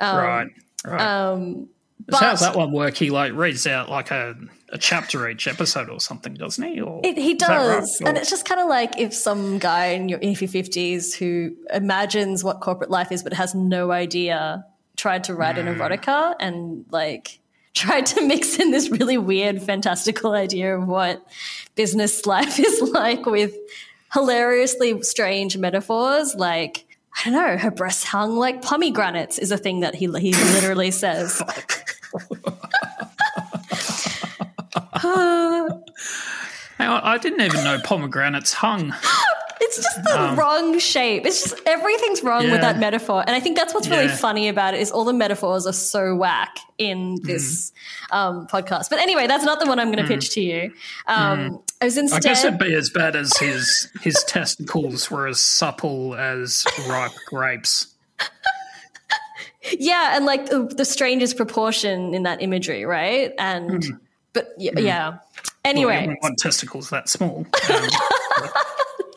[0.00, 0.48] right.
[0.86, 1.00] Right.
[1.00, 1.68] Um,
[2.10, 2.94] So how's that one work?
[2.96, 4.34] He like reads out like a,
[4.68, 6.80] a chapter each episode or something, doesn't he?
[6.80, 7.38] Or It, he right?
[7.38, 8.00] does.
[8.02, 11.14] Or- And it's just kind of like if some guy in your, in your 50s
[11.14, 14.64] who imagines what corporate life is but has no idea
[14.96, 15.66] tried to write Hmm.
[15.68, 17.40] an erotica and like
[17.74, 21.24] tried to mix in this really weird, fantastical idea of what
[21.74, 23.54] business life is like with
[24.12, 26.86] hilariously strange metaphors like.
[27.16, 27.56] I don't know.
[27.56, 31.40] Her breasts hung like pomegranates is a thing that he he literally says.
[35.04, 35.68] Uh,
[36.86, 38.94] I didn't even know pomegranates hung.
[39.60, 41.24] It's just the wrong shape.
[41.24, 42.52] It's just everything's wrong Um, Yeah.
[42.52, 43.22] with that metaphor.
[43.26, 44.16] And I think that's what's really Yeah.
[44.16, 47.72] funny about it is all the metaphors are so whack in this
[48.12, 48.16] Mm.
[48.16, 48.90] um, podcast.
[48.90, 50.72] But anyway, that's not the one I'm going to pitch to you.
[51.06, 51.98] Um, I was Mm.
[51.98, 56.64] I instead guess it'd be as bad as his his testicles were as supple as
[56.88, 57.86] ripe grapes.
[59.78, 63.32] yeah, and like the, the strangest proportion in that imagery, right?
[63.38, 63.98] And
[64.32, 65.14] but yeah, yeah.
[65.64, 67.46] Well, Anyway, you wouldn't want testicles that small.
[67.72, 67.88] Um,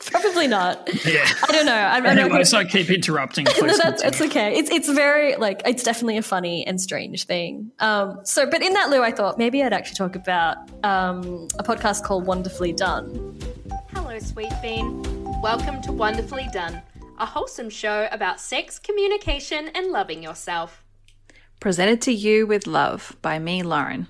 [0.06, 0.88] probably not.
[1.04, 1.26] yeah.
[1.46, 1.74] I don't know.
[1.74, 3.46] I'm, I'm not so I keep interrupting.
[3.60, 4.56] No, that's it's okay.
[4.56, 7.70] It's it's very like it's definitely a funny and strange thing.
[7.80, 11.62] Um, so, but in that lieu, I thought maybe I'd actually talk about um, a
[11.62, 13.38] podcast called Wonderfully Done.
[13.92, 15.02] Hello, Sweet Bean.
[15.42, 16.80] Welcome to Wonderfully Done,
[17.18, 20.82] a wholesome show about sex, communication, and loving yourself.
[21.60, 24.06] Presented to you with love by me, Lauren.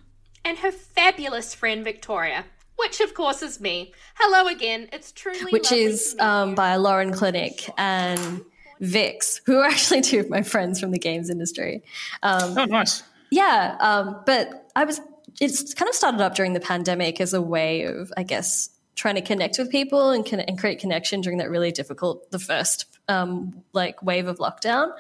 [0.49, 3.93] And her fabulous friend Victoria, which of course is me.
[4.15, 4.89] Hello again.
[4.95, 6.55] It's truly which is to meet um, you.
[6.55, 8.41] by Lauren Clinic and
[8.81, 11.83] Vix, who are actually two of my friends from the games industry.
[12.23, 13.03] Um, Oh, nice.
[13.31, 15.03] yeah, um, but I was.
[15.39, 19.17] It's kind of started up during the pandemic as a way of, I guess, trying
[19.17, 22.87] to connect with people and, con- and create connection during that really difficult, the first
[23.07, 24.93] um, like wave of lockdown.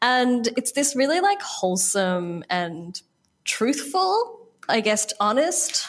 [0.00, 2.98] And it's this really like wholesome and
[3.44, 5.86] truthful, I guess, honest,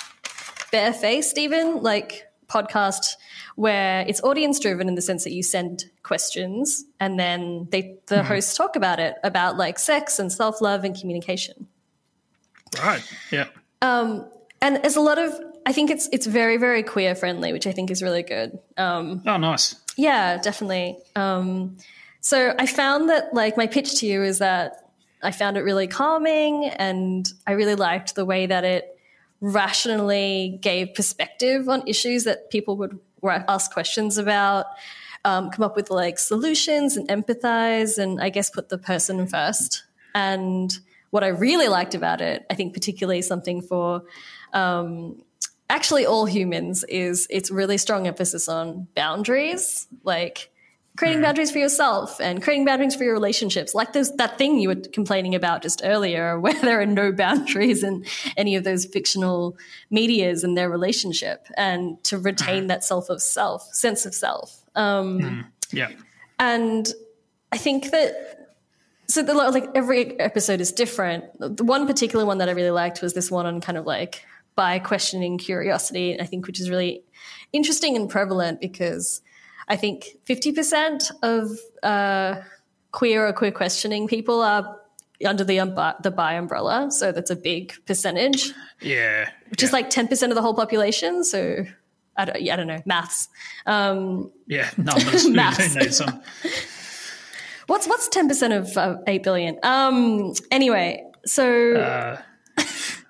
[0.72, 3.16] barefaced even like podcast
[3.56, 8.24] where it's audience driven in the sense that you send questions and then they the
[8.24, 11.68] hosts talk about it about like sex and self love and communication.
[12.82, 13.02] Right.
[13.32, 13.48] Yeah.
[13.82, 14.30] Um,
[14.62, 15.34] and there's a lot of
[15.66, 18.58] I think it's it's very very queer friendly, which I think is really good.
[18.78, 19.76] Um, Oh, nice.
[19.98, 20.98] yeah, definitely.
[21.16, 21.78] Um,
[22.22, 24.87] so I found that like my pitch to you is that
[25.23, 28.97] I found it really calming, and I really liked the way that it
[29.41, 34.65] rationally gave perspective on issues that people would ask questions about.
[35.25, 39.84] Um, come up with like solutions and empathize, and I guess put the person first.
[40.15, 40.77] And
[41.10, 44.03] what I really liked about it, I think particularly something for
[44.53, 45.21] um,
[45.69, 50.49] actually all humans is its really strong emphasis on boundaries, like
[50.98, 51.26] creating mm-hmm.
[51.26, 53.74] boundaries for yourself and creating boundaries for your relationships.
[53.74, 57.84] Like there's that thing you were complaining about just earlier, where there are no boundaries
[57.84, 58.06] in
[58.36, 59.56] any of those fictional
[59.90, 62.26] medias and their relationship, and to mm-hmm.
[62.26, 64.64] retain that self of self, sense of self.
[64.76, 65.42] Um, mm-hmm.
[65.72, 65.90] Yeah.
[66.40, 66.92] and
[67.52, 68.56] I think that
[69.08, 71.26] so the, like every episode is different.
[71.40, 74.26] The one particular one that I really liked was this one on kind of like
[74.56, 76.20] by questioning curiosity.
[76.20, 77.04] I think which is really
[77.54, 79.22] interesting and prevalent because
[79.67, 81.51] I think fifty percent of
[81.84, 82.36] uh,
[82.91, 84.80] queer or queer questioning people are
[85.25, 86.91] under the um, the bi umbrella.
[86.91, 89.30] So that's a big percentage, Yeah.
[89.49, 91.23] which is like ten percent of the whole population.
[91.23, 91.65] So.
[92.19, 93.30] I don't, yeah, I don't know maths.
[93.67, 94.71] Um, Yeah.
[94.75, 95.27] Numbers.
[95.41, 95.75] Maths.
[95.75, 96.19] who them?
[97.67, 99.60] What's what's ten percent of uh, eight billion?
[99.62, 100.34] Um.
[100.49, 102.17] Anyway, so Uh,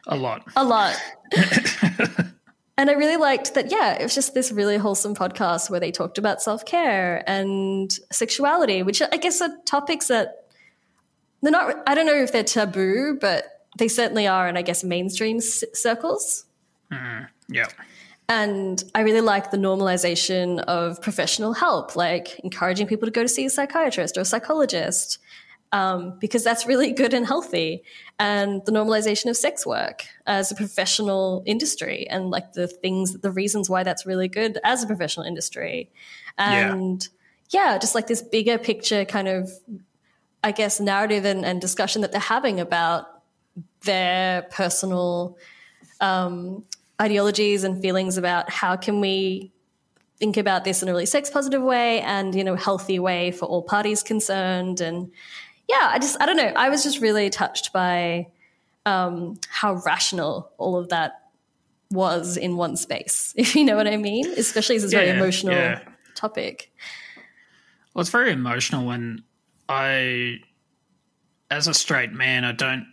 [0.07, 0.43] a lot.
[0.57, 0.93] a lot.
[2.77, 3.71] and I really liked that.
[3.71, 7.91] Yeah, it was just this really wholesome podcast where they talked about self care and
[8.11, 10.47] sexuality, which I guess are topics that
[11.41, 11.83] they're not.
[11.87, 13.45] I don't know if they're taboo, but
[13.77, 16.45] they certainly are in I guess mainstream c- circles.
[16.91, 17.25] Mm-hmm.
[17.53, 17.67] Yeah.
[18.29, 23.29] And I really like the normalization of professional help, like encouraging people to go to
[23.29, 25.17] see a psychiatrist or a psychologist,
[25.71, 27.84] um, because that's really good and healthy.
[28.19, 33.32] And the normalization of sex work as a professional industry, and like the things, the
[33.32, 35.91] reasons why that's really good as a professional industry.
[36.38, 37.08] And
[37.49, 39.51] yeah, just like this bigger picture kind of,
[40.43, 43.06] I guess, narrative and, and discussion that they're having about
[43.82, 45.38] their personal
[46.01, 46.63] um,
[47.01, 49.51] ideologies and feelings about how can we
[50.19, 53.45] think about this in a really sex positive way and you know healthy way for
[53.45, 55.12] all parties concerned and
[55.67, 58.27] yeah i just i don't know i was just really touched by
[58.86, 61.30] um, how rational all of that
[61.91, 65.10] was in one space if you know what i mean especially as it's a very
[65.10, 65.82] emotional yeah.
[66.15, 66.71] topic
[67.93, 69.23] Well, it's very emotional when
[69.67, 70.38] I,
[71.49, 72.86] as a straight man, I don't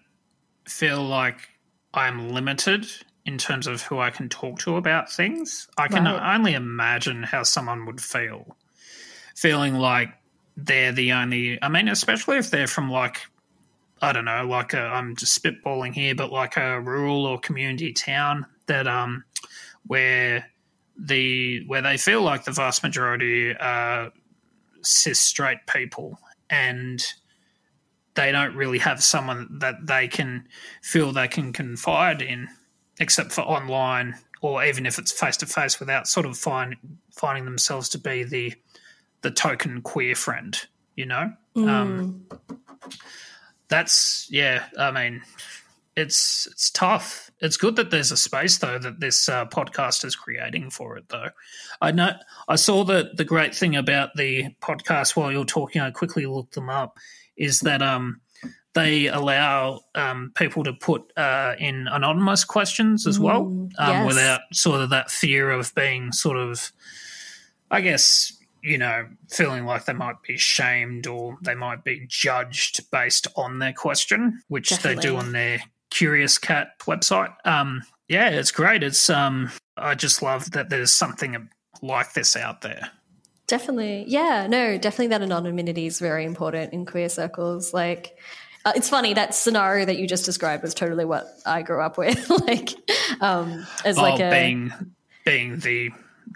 [0.67, 1.49] feel like
[1.93, 2.87] I'm limited
[3.27, 5.69] in terms of who I can talk to about things.
[5.79, 6.35] I can Right.
[6.35, 8.57] only imagine how someone would feel,
[9.37, 10.09] feeling like
[10.57, 11.59] they're the only.
[11.63, 13.23] I mean, especially if they're from like,
[14.01, 17.93] I don't know, like a, I'm just spitballing here, but like a rural or community
[17.93, 19.25] town that um,
[19.87, 20.51] where
[20.97, 24.13] the where they feel like the vast majority are
[24.83, 26.19] cis straight people
[26.51, 27.05] and
[28.15, 30.47] they don't really have someone that they can
[30.83, 32.49] feel they can confide in
[33.01, 36.77] except for online or even if it's face to face without sort of find,
[37.11, 38.53] finding themselves to be the
[39.25, 41.33] the token queer friend you know?
[41.57, 42.27] Um,
[43.69, 45.23] that's yeah i mean
[45.97, 47.31] it's it's tough.
[47.41, 51.09] It's good that there's a space though that this uh, podcast is creating for it
[51.09, 51.29] though.
[51.81, 52.13] I know
[52.49, 56.55] i saw that the great thing about the podcast while you're talking i quickly looked
[56.55, 56.99] them up
[57.37, 58.21] is that um
[58.75, 64.07] they allow um, people to put uh, in anonymous questions as well um, yes.
[64.07, 66.73] without sort of that fear of being sort of
[67.71, 68.33] I guess,
[68.65, 73.59] you know, feeling like they might be shamed or they might be judged based on
[73.59, 77.35] their question, which they do on their Curious Cat website.
[77.45, 78.83] Um, yeah, it's great.
[78.83, 81.51] It's um, I just love that there's something
[81.83, 82.91] like this out there.
[83.47, 84.07] Definitely.
[84.09, 87.75] Yeah, no, definitely that anonymity is very important in queer circles.
[87.75, 88.19] Like,
[88.65, 91.99] uh, it's funny that scenario that you just described was totally what I grew up
[91.99, 92.31] with.
[92.47, 92.71] like,
[93.21, 94.73] um, as like oh, a being
[95.27, 95.91] being the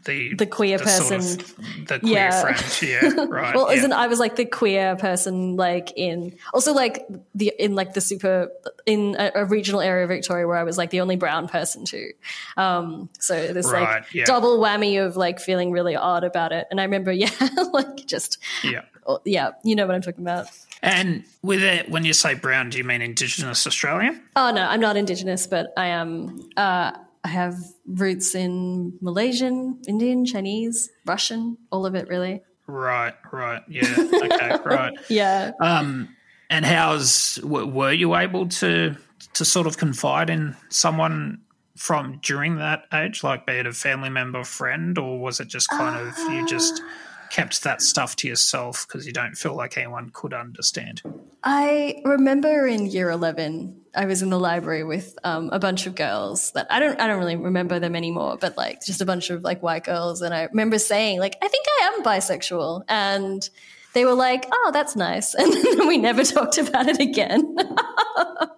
[0.04, 1.40] the the queer sort person.
[1.40, 2.40] of- the queer Yeah.
[2.40, 2.78] friend.
[2.82, 3.54] Yeah, right.
[3.54, 3.78] well, yeah.
[3.78, 8.00] isn't I was like the queer person, like in also like the in like the
[8.00, 8.50] super
[8.86, 11.84] in a, a regional area of Victoria where I was like the only brown person
[11.84, 12.10] too.
[12.56, 14.24] Um, so this Right, like yeah.
[14.24, 16.66] double whammy of like feeling really odd about it.
[16.70, 17.30] And I remember, yeah,
[17.72, 18.82] like just yeah.
[19.06, 20.46] oh, yeah, you know what I'm talking about.
[20.80, 24.22] And with it, when you say brown, do you mean Indigenous Australian?
[24.36, 26.48] Oh no, I'm not Indigenous, but I am.
[26.56, 26.92] Uh,
[27.24, 27.56] I have
[27.86, 32.42] roots in Malaysian, Indian, Chinese, Russian, all of it really.
[32.66, 34.92] Right, right, yeah, okay, right.
[35.08, 35.52] Yeah.
[35.60, 36.14] Um,
[36.50, 38.96] and how's w- were you able to
[39.34, 41.40] to sort of confide in someone
[41.76, 45.68] from during that age, like be it a family member, friend, or was it just
[45.70, 46.82] kind of you just
[47.30, 51.02] kept that stuff to yourself because you don't feel like anyone could understand?
[51.42, 55.94] I remember in year eleven, I was in the library with um, a bunch of
[55.94, 59.30] girls that I don't I don't really remember them anymore, but like just a bunch
[59.30, 63.48] of like white girls, and I remember saying like I think I am bisexual, and
[63.94, 67.56] they were like, "Oh, that's nice," and then we never talked about it again.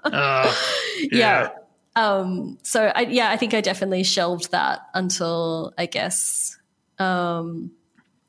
[0.02, 0.52] Uh,
[1.12, 1.50] yeah.
[1.94, 6.58] Um, so I, yeah, I think I definitely shelved that until I guess
[6.98, 7.72] um,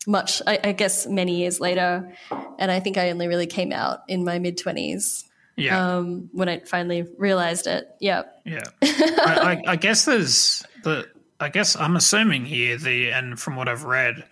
[0.08, 2.12] much, I, I guess many years later,
[2.60, 5.26] and I think I only really came out in my mid twenties.
[5.58, 5.98] Yeah.
[5.98, 7.88] Um, when I finally realized it.
[8.00, 8.24] Yeah.
[8.46, 8.64] Yeah.
[8.82, 11.08] I, I, I guess there's the.
[11.40, 14.24] I guess I'm assuming here the and from what I've read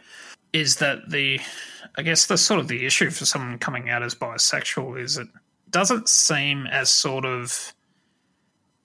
[0.53, 1.39] is that the.
[1.97, 5.27] I guess the sort of the issue for someone coming out as bisexual is it
[5.69, 7.73] doesn't seem as sort of.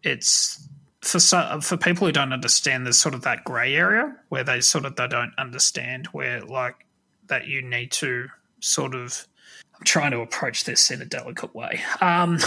[0.03, 0.69] It's
[1.05, 2.87] for so, for people who don't understand.
[2.87, 6.87] There's sort of that grey area where they sort of they don't understand where like
[7.27, 8.29] that you need to
[8.61, 9.27] sort of
[9.77, 12.39] I'm trying to approach this in a delicate way, um,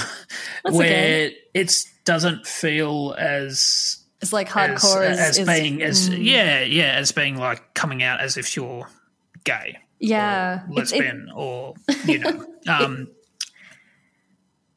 [0.64, 1.36] where okay.
[1.54, 1.74] it
[2.06, 6.24] doesn't feel as It's like as, hardcore as, is, is- being as mm.
[6.24, 8.88] yeah yeah as being like coming out as if you're
[9.44, 12.46] gay, yeah it- lesbian, or you know.
[12.68, 13.08] Um,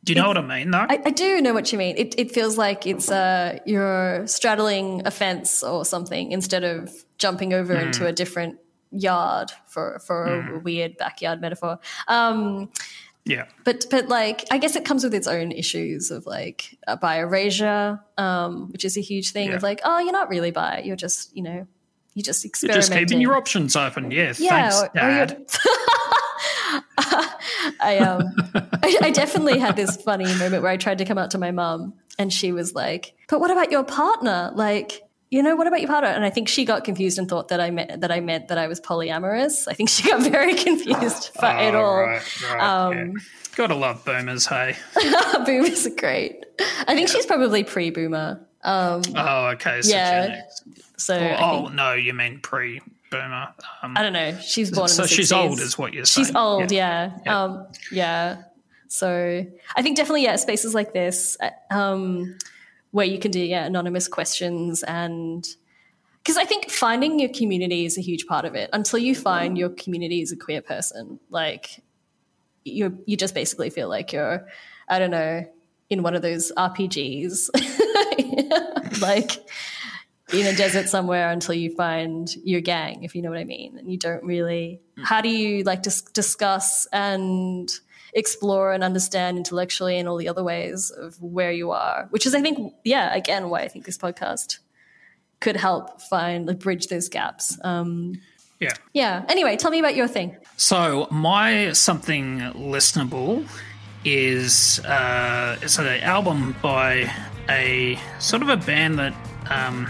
[0.04, 0.70] do you know what I mean?
[0.70, 1.94] Though I, I do know what you mean.
[1.98, 7.52] It, it feels like it's uh, you're straddling a fence or something instead of jumping
[7.52, 7.86] over Mm.
[7.86, 8.58] into a different
[8.92, 10.62] yard for for a Mm.
[10.62, 11.78] weird backyard metaphor.
[12.08, 12.70] Um,
[13.26, 16.96] yeah, but but like I guess it comes with its own issues of like uh,
[16.96, 19.52] bi erasure, um, which is a huge thing.
[19.52, 20.80] Of like, oh, you're not really bi.
[20.84, 21.66] You're just you know,
[22.14, 24.10] you're just you're just keeping your options open.
[24.10, 25.46] Yeah, Yeah, thanks, or- or Dad.
[27.80, 28.34] I um
[28.82, 31.50] I, I definitely had this funny moment where I tried to come out to my
[31.50, 34.50] mum and she was like, "But what about your partner?
[34.54, 37.48] Like, you know, what about your partner?" And I think she got confused and thought
[37.48, 39.66] that I meant that I meant that I was polyamorous.
[39.68, 41.96] I think she got very confused by it Oh, all.
[42.02, 43.12] right, right, um, yeah.
[43.56, 44.76] Gotta love boomers, hey.
[45.46, 46.44] boomers are great.
[46.86, 48.40] I think she's probably pre-boomer.
[48.62, 49.82] Um, Oh, okay.
[49.82, 50.42] So yeah.
[50.96, 52.40] So Oh, oh, no, you mean
[53.12, 54.36] Um, I don't know.
[54.40, 55.36] She's born so in the she's 60s.
[55.36, 56.26] old, is what you're saying.
[56.26, 57.18] She's old, Yeah.
[57.26, 57.42] yeah.
[57.42, 58.42] Um, yeah.
[58.88, 59.44] So
[59.76, 62.36] I think definitely, yeah, spaces like this uh, um,
[62.90, 65.46] where you can do yeah, anonymous questions and
[66.22, 68.68] because I think finding your community is a huge part of it.
[68.72, 71.82] Until you find your community as a queer person, like
[72.64, 74.46] you you just basically feel like you're,
[74.88, 75.46] I don't know,
[75.88, 77.48] in one of those RPGs,
[79.00, 79.30] like
[80.32, 83.78] in a desert somewhere until you find your gang, if you know what I mean.
[83.78, 87.70] And you don't really, how do you like dis- discuss and
[88.14, 92.34] explore and understand intellectually and all the other ways of where you are, which is,
[92.34, 94.58] I think, yeah, again, why I think this podcast
[95.40, 97.58] could help find, like, bridge those gaps.
[97.64, 98.20] Um,
[98.60, 98.74] Yeah.
[98.92, 99.24] yeah.
[99.28, 100.36] Anyway, tell me about your thing.
[100.56, 103.46] So my something listenable
[104.04, 107.10] is uh, it's an album by
[107.48, 109.14] a sort of a band that
[109.50, 109.88] um,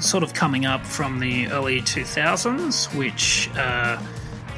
[0.00, 4.00] sort of coming up from the early 2000s, which uh,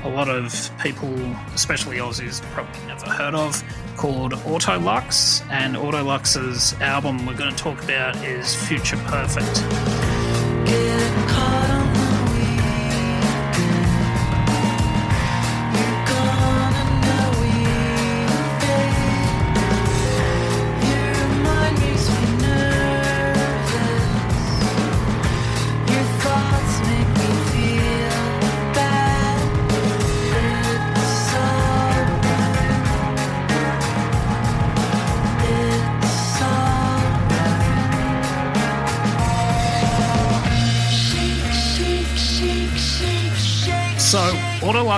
[0.05, 1.13] a lot of people,
[1.55, 3.63] especially Aussies, probably never heard of,
[3.97, 5.45] called Autolux.
[5.51, 9.63] And Autolux's album we're going to talk about is Future Perfect.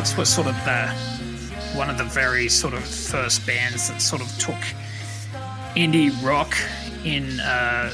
[0.07, 0.89] Autolux was sort of the
[1.77, 4.61] one of the very sort of first bands that sort of took
[5.75, 6.55] indie rock
[7.05, 7.91] in uh,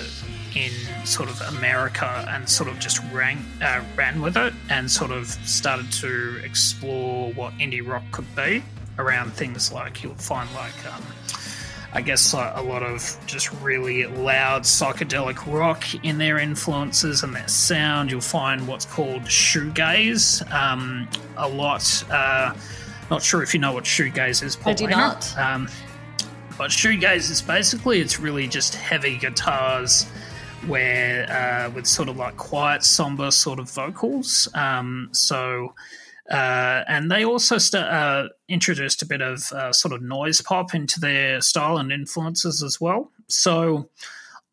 [0.55, 0.73] in
[1.07, 5.27] sort of America and sort of just ran uh, ran with it and sort of
[5.27, 8.63] started to explore what indie rock could be
[8.99, 11.03] around things like you'll find like um,
[11.95, 17.35] I guess like a lot of just really loud psychedelic rock in their influences and
[17.35, 18.11] their sound.
[18.11, 22.05] You'll find what's called shoegaze um, a lot.
[22.11, 22.55] Uh,
[23.11, 24.57] not sure if you know what shoegaze is.
[24.65, 25.37] I do not.
[25.37, 25.69] Um,
[26.57, 30.05] but shoegaze is basically it's really just heavy guitars
[30.67, 34.49] where uh, with sort of like quiet, somber sort of vocals.
[34.55, 35.75] Um, so.
[36.33, 40.75] Uh, and they also st- uh, introduced a bit of uh, sort of noise pop
[40.75, 43.13] into their style and influences as well.
[43.29, 43.91] So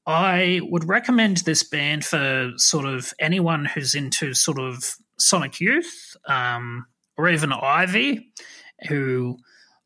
[0.05, 6.17] I would recommend this band for sort of anyone who's into sort of Sonic Youth
[6.25, 6.85] um,
[7.17, 8.29] or even Ivy,
[8.89, 9.37] who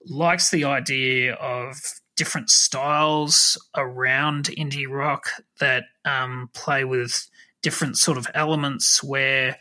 [0.05, 1.77] likes the idea of
[2.15, 5.27] different styles around indie rock
[5.59, 7.29] that um, play with
[7.61, 9.57] different sort of elements where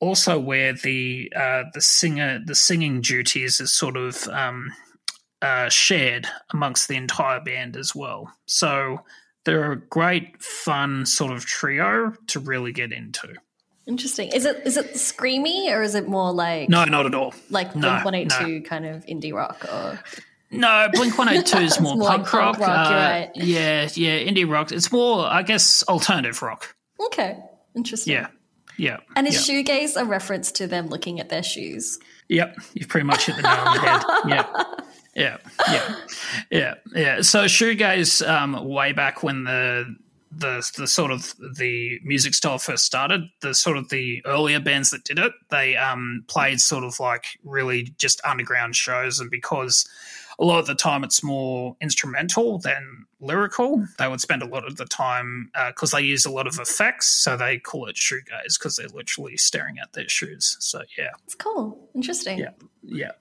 [0.00, 4.72] also where the uh, the singer the singing duties is sort of um,
[5.42, 8.32] uh, shared amongst the entire band as well.
[8.46, 9.00] So
[9.44, 13.34] they're a great, fun sort of trio to really get into.
[13.86, 14.30] Interesting.
[14.32, 17.32] Is it is it screamy or is it more like no, not at all.
[17.50, 20.00] Like Blink One Eight Two kind of indie rock or
[20.50, 22.68] no, Blink One Eight Two is more, more punk, punk rock.
[22.68, 23.30] rock, uh, right.
[23.36, 24.72] Yeah, yeah, indie rock.
[24.72, 26.74] It's more, I guess, alternative rock.
[26.98, 27.38] Okay,
[27.76, 28.14] interesting.
[28.14, 28.26] Yeah,
[28.76, 28.98] yeah.
[29.14, 29.62] And is yeah.
[29.62, 31.98] shoegaze a reference to them looking at their shoes?
[32.28, 34.02] Yep, you've pretty much hit the nail on the head.
[34.28, 34.64] Yeah.
[35.14, 35.38] Yeah,
[35.70, 35.96] yeah,
[36.50, 37.22] yeah, yeah.
[37.22, 39.96] So shoegaze, um, way back when the
[40.30, 44.90] the the sort of the music style first started, the sort of the earlier bands
[44.90, 49.88] that did it, they um, played sort of like really just underground shows, and because
[50.38, 54.66] a lot of the time it's more instrumental than lyrical, they would spend a lot
[54.66, 57.96] of the time uh, because they use a lot of effects, so they call it
[57.96, 60.56] shoe shoegaze because they're literally staring at their shoes.
[60.60, 61.88] So yeah, It's cool.
[61.94, 62.38] Interesting.
[62.38, 62.50] yeah,
[62.82, 63.12] yeah.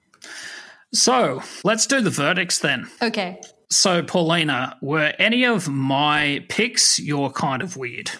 [0.93, 2.89] So let's do the verdicts then.
[3.01, 3.41] Okay.
[3.69, 8.11] So, Paulina, were any of my picks your kind of weird?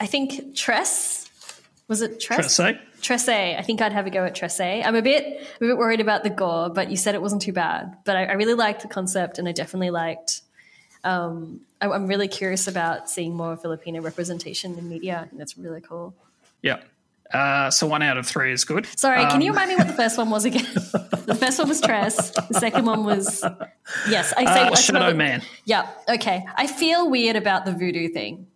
[0.00, 1.28] I think Tress
[1.88, 2.56] was it Tress?
[2.56, 2.76] Tresse?
[3.00, 3.28] Tresse.
[3.28, 4.60] I think I'd have a go at Tresse.
[4.60, 5.24] I'm a bit
[5.60, 7.96] I'm a bit worried about the gore, but you said it wasn't too bad.
[8.04, 10.42] But I, I really liked the concept, and I definitely liked.
[11.04, 15.20] Um, I, I'm really curious about seeing more Filipino representation in media.
[15.22, 16.14] I think that's really cool.
[16.62, 16.80] Yeah.
[17.32, 18.86] Uh, so one out of three is good.
[18.96, 20.64] Sorry, can you Um, remind me what the first one was again?
[21.26, 22.30] the first one was Tress.
[22.30, 23.44] The second one was
[24.08, 24.32] yes.
[24.34, 25.44] I say Uh, I Shadowman.
[25.66, 25.88] Yeah.
[26.08, 26.44] Okay.
[26.56, 28.46] I feel weird about the voodoo thing.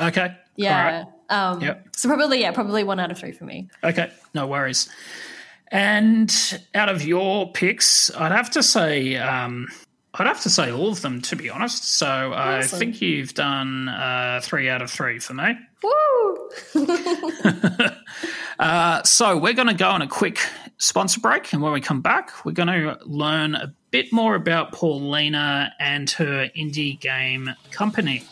[0.00, 0.34] Okay.
[0.56, 1.04] Yeah.
[1.28, 1.88] All Um, Yep.
[1.96, 3.68] So probably yeah, probably one out of three for me.
[3.84, 4.10] Okay.
[4.32, 4.88] No worries.
[5.68, 6.32] And
[6.74, 9.66] out of your picks, I'd have to say, um,
[10.16, 11.84] I'd have to say all of them, to be honest.
[11.84, 15.58] So I think you've done uh, three out of three for me.
[15.82, 16.50] Woo!
[18.56, 20.38] Uh, so we're going to go on a quick
[20.78, 24.70] sponsor break, and when we come back, we're going to learn a bit more about
[24.70, 28.22] Paulina and her indie game company.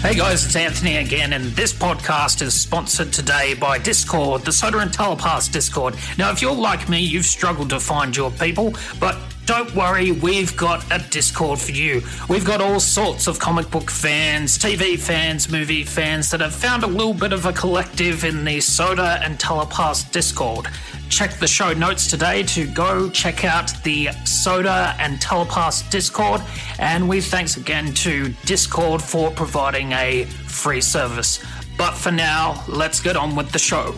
[0.00, 4.78] Hey guys, it's Anthony again, and this podcast is sponsored today by Discord, the Soda
[4.78, 5.96] and Telepass Discord.
[6.16, 10.54] Now, if you're like me, you've struggled to find your people, but don't worry, we've
[10.56, 12.02] got a Discord for you.
[12.28, 16.84] We've got all sorts of comic book fans, TV fans, movie fans that have found
[16.84, 20.68] a little bit of a collective in the Soda and Telepass Discord.
[21.08, 26.42] Check the show notes today to go check out the Soda and Telepass Discord.
[26.78, 31.44] And we thanks again to Discord for providing a free service.
[31.76, 33.94] But for now, let's get on with the show.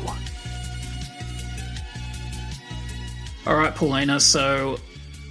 [3.47, 4.21] All right, Paulina.
[4.21, 4.79] So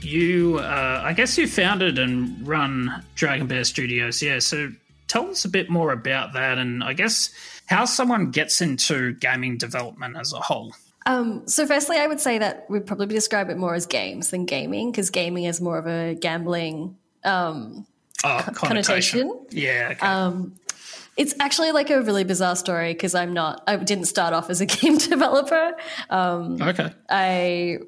[0.01, 4.22] you, uh, I guess you founded and run DragonBear Studios.
[4.22, 4.39] Yeah.
[4.39, 4.72] So
[5.07, 7.32] tell us a bit more about that, and I guess
[7.66, 10.74] how someone gets into gaming development as a whole.
[11.05, 14.45] Um, so, firstly, I would say that we'd probably describe it more as games than
[14.45, 17.86] gaming because gaming is more of a gambling um,
[18.24, 19.28] Oh, connotation.
[19.28, 19.45] connotation.
[19.51, 19.89] Yeah.
[19.91, 20.05] Okay.
[20.05, 20.55] Um,
[21.17, 24.61] it's actually like a really bizarre story because I'm not, I didn't start off as
[24.61, 25.74] a game developer.
[26.09, 26.93] Um, okay.
[27.09, 27.80] I,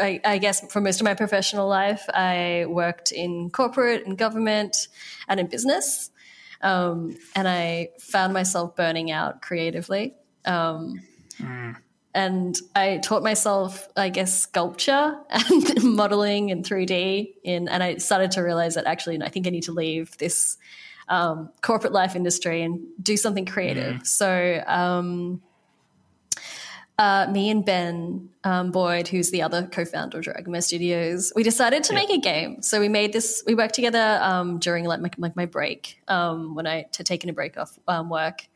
[0.00, 4.88] I, I guess for most of my professional life, I worked in corporate and government
[5.28, 6.10] and in business.
[6.60, 10.14] Um, and I found myself burning out creatively.
[10.44, 11.00] Um,
[12.14, 17.34] and I taught myself, I guess, sculpture and modeling and 3D.
[17.42, 20.58] In, and I started to realize that actually, I think I need to leave this
[21.08, 24.06] um, corporate life industry and do something creative.
[24.06, 25.40] So, um,
[26.98, 31.82] uh, me and Ben um, Boyd, who's the other co-founder of DragonBear Studios, we decided
[31.84, 32.62] to make a game.
[32.62, 33.42] So we made this.
[33.46, 37.30] We worked together um, during like my, like my break um, when I had taken
[37.30, 38.46] a break off um, work,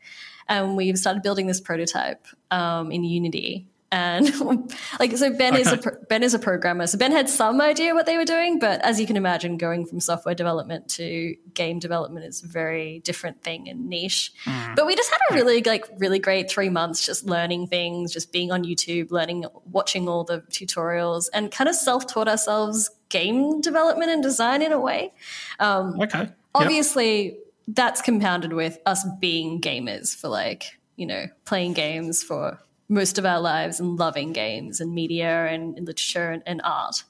[0.49, 3.67] and we've started building this prototype um, in Unity.
[3.91, 4.33] and
[4.99, 5.61] like so ben okay.
[5.61, 5.77] is a
[6.09, 8.99] ben is a programmer so ben had some idea what they were doing but as
[8.99, 13.69] you can imagine going from software development to game development is a very different thing
[13.69, 14.75] and niche mm.
[14.75, 18.33] but we just had a really like really great three months just learning things just
[18.33, 24.11] being on youtube learning watching all the tutorials and kind of self-taught ourselves game development
[24.11, 25.13] and design in a way
[25.59, 27.37] um, okay obviously yep.
[27.67, 32.59] That's compounded with us being gamers for like you know playing games for
[32.89, 37.03] most of our lives and loving games and media and, and literature and, and art.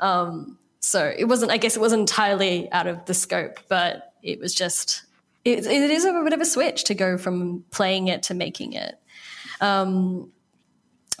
[0.00, 4.38] Um, so it wasn't, I guess it wasn't entirely out of the scope, but it
[4.38, 5.04] was just,
[5.44, 8.74] it, it is a bit of a switch to go from playing it to making
[8.74, 8.96] it.
[9.60, 10.30] Um,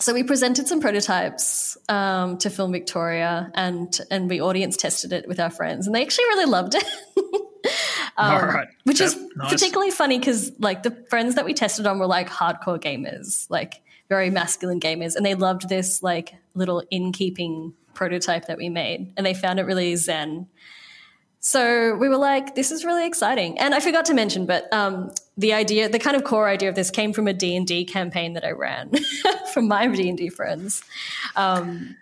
[0.00, 5.28] so we presented some prototypes um, to Film Victoria, and and we audience tested it
[5.28, 6.84] with our friends, and they actually really loved it.
[8.16, 9.52] um, Which yep, is nice.
[9.52, 13.82] particularly funny because like the friends that we tested on were like hardcore gamers, like
[14.08, 19.24] very masculine gamers, and they loved this like little innkeeping prototype that we made, and
[19.24, 20.48] they found it really zen.
[21.38, 23.58] So we were like, this is really exciting.
[23.58, 26.74] And I forgot to mention, but um, the idea, the kind of core idea of
[26.74, 28.90] this came from a D&D campaign that I ran
[29.52, 30.82] from my D&D friends.
[31.36, 31.96] Um,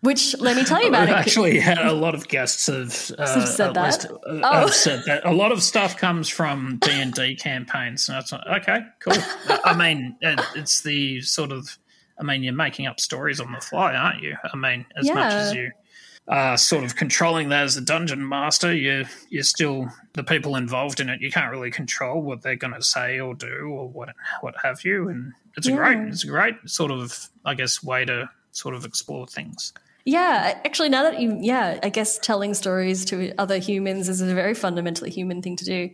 [0.00, 1.18] which let me tell you about We've it.
[1.18, 3.84] Actually, had a lot of guests have, uh, said that.
[3.84, 4.60] Least, uh, oh.
[4.60, 5.24] have said that.
[5.24, 8.08] A lot of stuff comes from D and D campaigns.
[8.08, 9.16] And it's like, okay, cool.
[9.64, 11.78] I mean, it's the sort of.
[12.18, 14.36] I mean, you're making up stories on the fly, aren't you?
[14.42, 15.14] I mean, as yeah.
[15.14, 15.70] much as you
[16.28, 21.00] are sort of controlling that as a dungeon master, you you're still the people involved
[21.00, 21.20] in it.
[21.20, 24.10] You can't really control what they're going to say or do or what
[24.40, 25.08] what have you.
[25.08, 25.74] And it's yeah.
[25.74, 29.72] a great, it's a great sort of, I guess, way to sort of explore things.
[30.04, 34.34] Yeah, actually, now that you, yeah, I guess telling stories to other humans is a
[34.34, 35.90] very fundamentally human thing to do.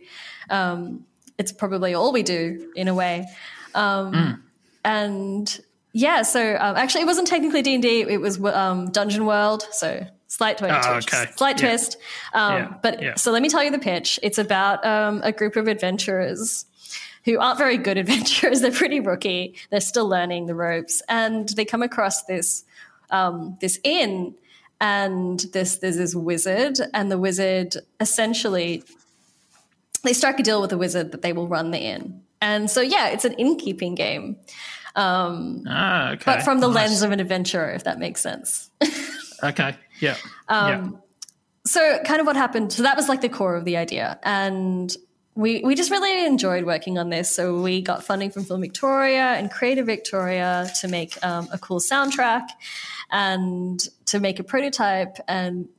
[0.51, 1.05] Um,
[1.39, 3.25] it's probably all we do in a way.
[3.73, 4.41] Um, mm.
[4.85, 5.59] And
[5.93, 9.67] yeah, so um, actually, it wasn't technically D and D; it was um, Dungeon World.
[9.71, 11.31] So slight twist, oh, okay.
[11.35, 11.67] slight yeah.
[11.67, 11.97] twist.
[12.33, 12.73] Um, yeah.
[12.81, 13.15] But yeah.
[13.15, 14.19] so let me tell you the pitch.
[14.23, 16.65] It's about um, a group of adventurers
[17.25, 18.61] who aren't very good adventurers.
[18.61, 19.55] They're pretty rookie.
[19.69, 22.65] They're still learning the ropes, and they come across this
[23.11, 24.33] um, this inn,
[24.81, 28.83] and this there's this wizard, and the wizard essentially
[30.03, 32.21] they strike a deal with the wizard that they will run the inn.
[32.41, 34.35] And so, yeah, it's an innkeeping game.
[34.97, 36.23] Um, ah, okay.
[36.25, 36.75] But from the nice.
[36.75, 38.69] lens of an adventurer, if that makes sense.
[39.43, 39.75] okay.
[39.99, 40.15] Yeah.
[40.47, 40.99] Um, yeah.
[41.65, 42.73] So, kind of what happened.
[42.73, 44.19] So, that was like the core of the idea.
[44.23, 44.95] And
[45.35, 47.33] we, we just really enjoyed working on this.
[47.33, 51.79] So we got funding from Film Victoria and Creative Victoria to make um, a cool
[51.79, 52.49] soundtrack
[53.11, 55.17] and to make a prototype.
[55.27, 55.69] And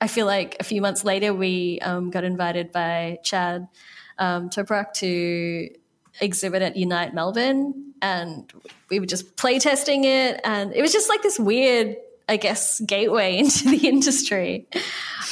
[0.00, 3.68] I feel like a few months later, we um, got invited by Chad
[4.18, 5.70] um, Toprak to
[6.20, 7.92] exhibit at Unite Melbourne.
[8.02, 8.52] And
[8.88, 10.40] we were just playtesting it.
[10.42, 11.96] And it was just like this weird,
[12.30, 14.68] I guess, gateway into the industry.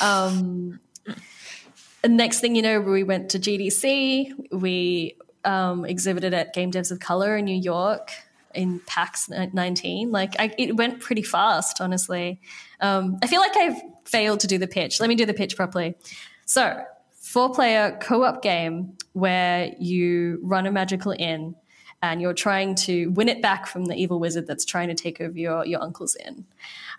[0.03, 0.81] Um,
[2.03, 4.51] and next thing you know, we went to GDC.
[4.53, 8.11] We um, exhibited at Game Devs of Color in New York
[8.53, 10.11] in PAX 19.
[10.11, 12.41] Like, I, it went pretty fast, honestly.
[12.81, 14.99] Um, I feel like I've failed to do the pitch.
[14.99, 15.97] Let me do the pitch properly.
[16.47, 16.83] So,
[17.13, 21.55] four player co op game where you run a magical inn
[22.03, 25.21] and you're trying to win it back from the evil wizard that's trying to take
[25.21, 26.45] over your, your uncle's inn.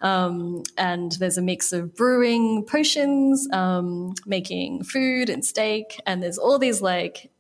[0.02, 6.38] Um, and there's a mix of brewing potions, um, making food and steak, and there's
[6.38, 7.32] all these like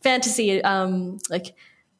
[0.00, 1.54] fantasy, um, like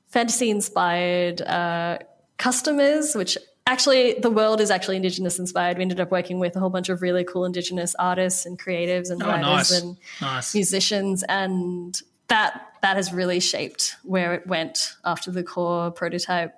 [0.09, 1.99] fantasy inspired uh,
[2.37, 6.61] customers, which actually the world is actually indigenous inspired we ended up working with a
[6.61, 9.81] whole bunch of really cool indigenous artists and creatives and oh, writers nice.
[9.81, 10.55] and nice.
[10.55, 16.55] musicians and that that has really shaped where it went after the core prototype.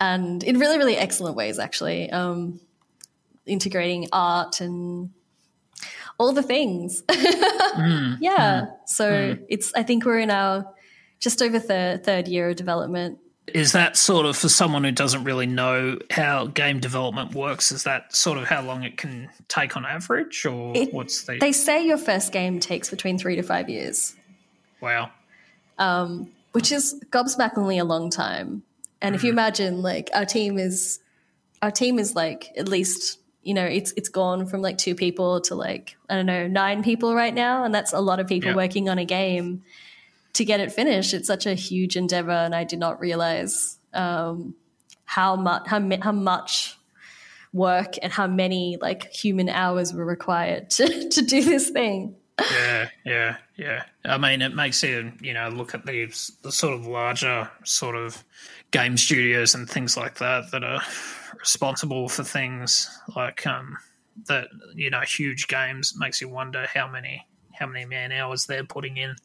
[0.00, 2.60] And in really really excellent ways actually um,
[3.46, 5.10] integrating art and
[6.18, 7.02] all the things.
[7.76, 9.44] Mm, yeah mm, so mm.
[9.50, 10.64] it's i think we're in our
[11.18, 13.18] just over the third year of development
[13.54, 17.84] is that sort of for someone who doesn't really know how game development works is
[17.84, 21.52] that sort of how long it can take on average or it, what's the they
[21.52, 24.16] say your first game takes between three to five years
[24.80, 25.10] wow
[25.78, 28.62] um, which is gobsmackingly a long time
[29.00, 29.14] and mm-hmm.
[29.14, 29.38] if you mm-hmm.
[29.38, 30.98] imagine like our team is
[31.62, 35.40] our team is like at least you know it's it's gone from like two people
[35.40, 38.54] to like i don't know nine people right now and that's a lot of people
[38.54, 39.62] working on a game
[40.36, 41.14] to get it finished.
[41.14, 44.54] It's such a huge endeavor, and I did not realize um,
[45.04, 46.78] how much how, how much
[47.52, 52.14] work and how many like human hours were required to to do this thing.
[52.52, 53.84] yeah, yeah, yeah.
[54.04, 56.06] I mean, it makes you, you know, look at the
[56.42, 58.22] the sort of larger sort of
[58.72, 60.82] game studios and things like that that are
[61.38, 63.78] responsible for things like um
[64.26, 65.94] that you know huge games.
[65.96, 69.16] Makes you wonder how many how many man hours they're putting in.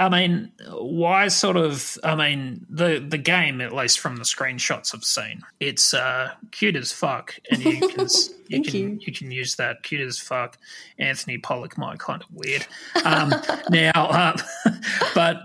[0.00, 1.98] I mean, why sort of?
[2.02, 6.74] I mean, the the game, at least from the screenshots I've seen, it's uh, cute
[6.74, 8.06] as fuck, and you can
[8.48, 8.98] you can you.
[9.02, 9.12] you.
[9.12, 10.56] can use that cute as fuck.
[10.98, 12.66] Anthony Pollock might kind of weird.
[13.04, 13.34] Um,
[13.70, 14.36] now, uh,
[15.14, 15.36] but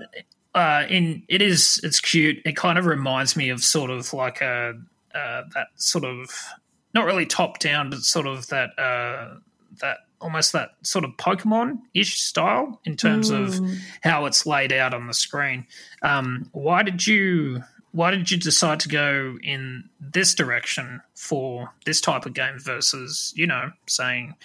[0.56, 2.38] uh, in it is it's cute.
[2.45, 4.74] It kind of reminds me of sort of like a
[5.14, 6.30] uh, that sort of
[6.93, 9.36] not really top down, but sort of that uh,
[9.82, 13.45] that almost that sort of Pokemon ish style in terms mm.
[13.45, 15.66] of how it's laid out on the screen.
[16.01, 22.01] Um, why did you why did you decide to go in this direction for this
[22.01, 24.36] type of game versus you know saying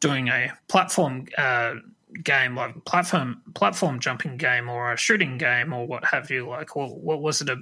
[0.00, 1.74] doing a platform uh,
[2.22, 6.74] game like platform platform jumping game or a shooting game or what have you like
[6.74, 7.56] what, what was it a,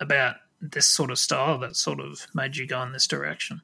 [0.00, 3.60] about this sort of style that sort of made you go in this direction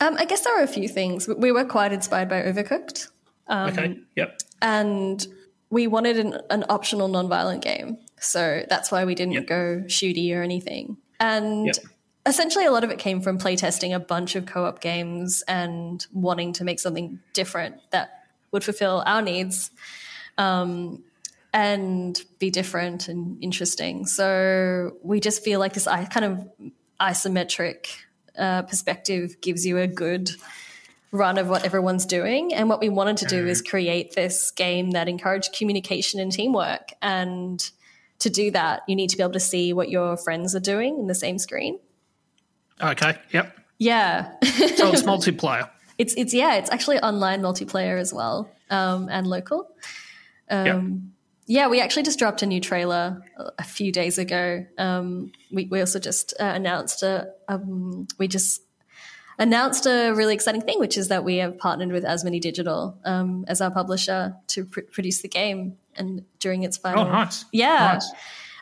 [0.00, 1.28] um, I guess there are a few things.
[1.28, 3.08] We were quite inspired by Overcooked.
[3.46, 3.98] Um, okay.
[4.16, 4.40] Yep.
[4.62, 5.26] And
[5.70, 9.46] we wanted an, an optional non-violent game, so that's why we didn't yep.
[9.46, 10.96] go shooty or anything.
[11.18, 11.76] And yep.
[12.26, 16.52] essentially, a lot of it came from playtesting a bunch of co-op games and wanting
[16.54, 19.70] to make something different that would fulfill our needs.
[20.38, 21.04] Um,
[21.52, 24.06] and be different and interesting.
[24.06, 26.48] So we just feel like this kind of
[27.00, 27.86] isometric
[28.40, 30.30] uh, perspective gives you a good
[31.12, 32.54] run of what everyone's doing.
[32.54, 36.92] And what we wanted to do is create this game that encouraged communication and teamwork.
[37.02, 37.68] And
[38.20, 40.98] to do that, you need to be able to see what your friends are doing
[40.98, 41.78] in the same screen.
[42.80, 43.18] Okay.
[43.32, 43.58] Yep.
[43.78, 44.30] Yeah.
[44.42, 45.68] so it's multiplayer.
[45.98, 46.54] It's it's yeah.
[46.54, 49.68] It's actually online multiplayer as well, um, and local.
[50.48, 50.82] Um, yep.
[51.50, 53.24] Yeah, we actually just dropped a new trailer
[53.58, 54.64] a few days ago.
[54.78, 58.62] Um, we, we also just uh, announced a um, we just
[59.36, 63.44] announced a really exciting thing, which is that we have partnered with Asmodee Digital um,
[63.48, 67.94] as our publisher to pr- produce the game, and during its final, oh, nice, yeah.
[67.94, 68.12] Nice.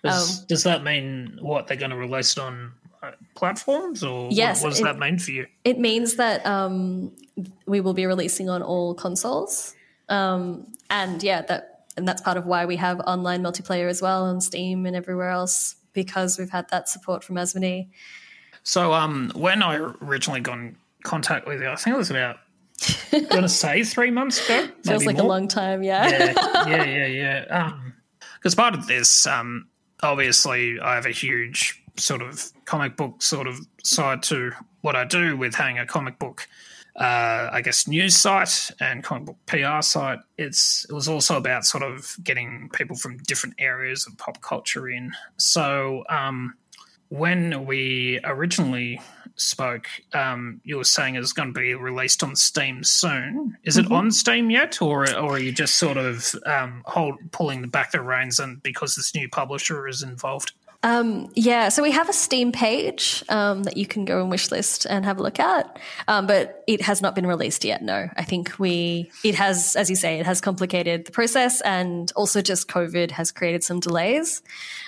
[0.02, 2.72] Does, um, does that mean what they're going to release it on
[3.02, 5.46] uh, platforms, or yes, what, what does it, that mean for you?
[5.62, 7.12] It means that um,
[7.66, 9.74] we will be releasing on all consoles,
[10.08, 14.24] um, and yeah, that and that's part of why we have online multiplayer as well
[14.24, 17.88] on Steam and everywhere else because we've had that support from Asmodee.
[18.62, 22.38] So, um, when I originally got in contact with you, I think it was about
[23.12, 24.68] I'm gonna say three months ago.
[24.84, 25.26] Feels like more.
[25.26, 26.08] a long time, yeah.
[26.08, 27.72] Yeah, yeah, yeah, yeah.
[28.36, 29.68] Because um, part of this, um,
[30.02, 35.04] obviously, I have a huge sort of comic book sort of side to what I
[35.04, 36.46] do with having a comic book
[36.98, 40.18] uh, I guess, news site and comic book PR site.
[40.36, 44.88] It's it was also about sort of getting people from different areas of pop culture
[44.88, 45.12] in.
[45.36, 46.54] So um,
[47.08, 49.00] when we originally
[49.36, 53.56] spoke, um, you were saying it's going to be released on Steam soon.
[53.62, 53.92] Is mm-hmm.
[53.92, 57.92] it on Steam yet, or or are you just sort of um, hold pulling back
[57.92, 60.52] the reins and because this new publisher is involved?
[60.84, 64.86] Um, yeah, so we have a Steam page um, that you can go and wishlist
[64.88, 65.76] and have a look at,
[66.06, 67.82] um, but it has not been released yet.
[67.82, 72.12] No, I think we it has, as you say, it has complicated the process, and
[72.14, 74.40] also just COVID has created some delays,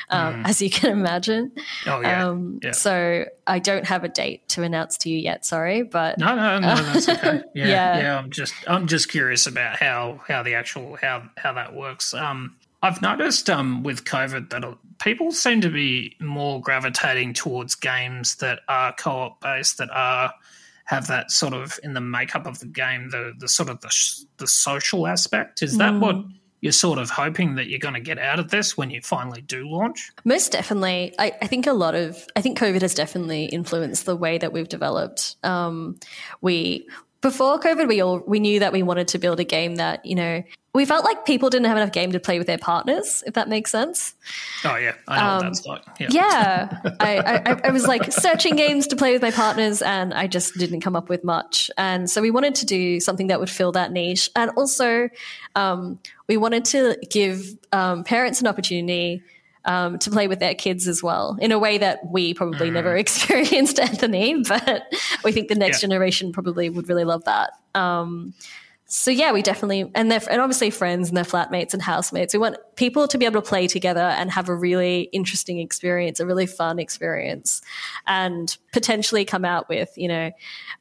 [0.08, 0.42] mm.
[0.48, 1.50] as you can imagine.
[1.86, 2.28] Oh yeah.
[2.28, 2.70] Um, yeah.
[2.70, 5.44] So I don't have a date to announce to you yet.
[5.44, 7.42] Sorry, but no, no, no, that's okay.
[7.54, 8.18] Yeah, yeah, yeah.
[8.18, 12.14] I'm just I'm just curious about how how the actual how how that works.
[12.14, 14.64] Um, I've noticed um, with COVID that
[14.98, 20.32] people seem to be more gravitating towards games that are co-op based, that are
[20.86, 24.24] have that sort of in the makeup of the game, the the sort of the,
[24.38, 25.62] the social aspect.
[25.62, 26.00] Is that mm.
[26.00, 26.16] what
[26.60, 29.40] you're sort of hoping that you're going to get out of this when you finally
[29.40, 30.10] do launch?
[30.24, 31.14] Most definitely.
[31.18, 34.52] I, I, think a lot of, I think COVID has definitely influenced the way that
[34.52, 35.36] we've developed.
[35.42, 35.98] Um,
[36.42, 36.86] we,
[37.22, 40.14] before COVID, we all, we knew that we wanted to build a game that, you
[40.14, 40.42] know,
[40.72, 43.48] we felt like people didn't have enough game to play with their partners, if that
[43.48, 44.14] makes sense.
[44.64, 45.82] Oh yeah, I know um, what that's like.
[45.98, 46.80] Yeah, yeah.
[47.00, 50.56] I, I, I, was like searching games to play with my partners, and I just
[50.58, 51.72] didn't come up with much.
[51.76, 55.08] And so we wanted to do something that would fill that niche, and also
[55.56, 55.98] um,
[56.28, 57.42] we wanted to give
[57.72, 59.22] um, parents an opportunity.
[59.66, 62.72] Um, to play with their kids as well in a way that we probably mm.
[62.72, 64.42] never experienced, Anthony.
[64.42, 64.84] But
[65.22, 65.88] we think the next yeah.
[65.88, 67.50] generation probably would really love that.
[68.92, 72.34] So yeah, we definitely and they're and obviously friends and their flatmates and housemates.
[72.34, 76.18] We want people to be able to play together and have a really interesting experience,
[76.18, 77.62] a really fun experience,
[78.08, 80.32] and potentially come out with you know,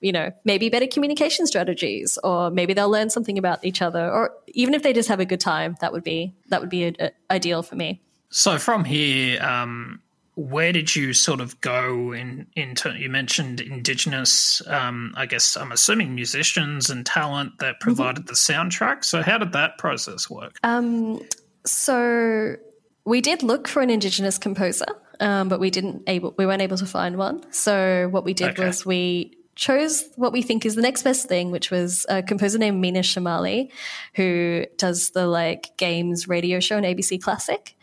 [0.02, 4.32] you know, maybe better communication strategies, or maybe they'll learn something about each other, or
[4.48, 6.94] even if they just have a good time, that would be that would be a,
[7.00, 8.02] a, ideal for me.
[8.32, 10.02] So from here, um,
[10.40, 15.72] where did you sort of go in into you mentioned indigenous um, i guess i'm
[15.74, 17.84] assuming musicians and talent that mm-hmm.
[17.84, 18.28] provided mm-hmm.
[18.28, 21.20] the soundtrack so how did that process work um,
[21.66, 22.56] so
[23.04, 24.86] we did look for an indigenous composer
[25.20, 28.52] um, but we didn't able we weren't able to find one so what we did
[28.52, 28.68] okay.
[28.68, 32.58] was we chose what we think is the next best thing, which was a composer
[32.58, 33.70] named Meena Shamaly,
[34.16, 37.76] who does the like games radio show on ABC Classic.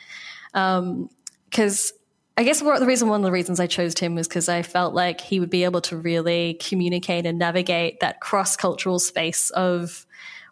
[0.55, 1.96] Because um,
[2.39, 4.93] I guess the reason, one of the reasons I chose him was because I felt
[4.95, 10.07] like he would be able to really communicate and navigate that cross cultural space of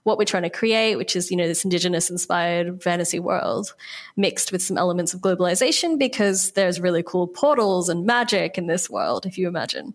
[0.05, 3.75] what we're trying to create, which is, you know, this indigenous inspired fantasy world
[4.17, 8.89] mixed with some elements of globalization because there's really cool portals and magic in this
[8.89, 9.95] world, if you imagine.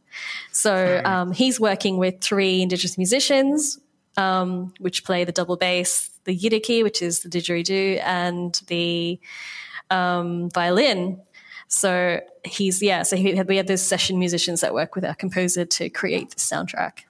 [0.52, 3.80] So um, he's working with three indigenous musicians,
[4.18, 9.20] um, which play the double bass, the yidaki, which is the didgeridoo, and the
[9.92, 11.20] um, violin,
[11.70, 13.04] so he's yeah.
[13.04, 16.38] So he, we had those session musicians that work with our composer to create the
[16.38, 17.04] soundtrack.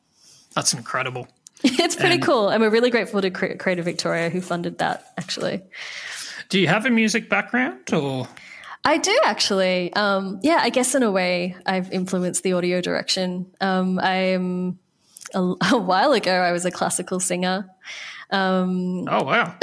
[0.53, 1.27] That's incredible.
[1.63, 5.13] it's pretty and cool, and we're really grateful to Creative Victoria who funded that.
[5.17, 5.61] Actually,
[6.49, 8.27] do you have a music background or?
[8.83, 9.93] I do actually.
[9.93, 13.47] Um, yeah, I guess in a way, I've influenced the audio direction.
[13.61, 14.79] Um, I am
[15.33, 15.39] a,
[15.71, 16.33] a, while ago.
[16.33, 17.69] I was a classical singer.
[18.31, 19.55] Um, oh wow!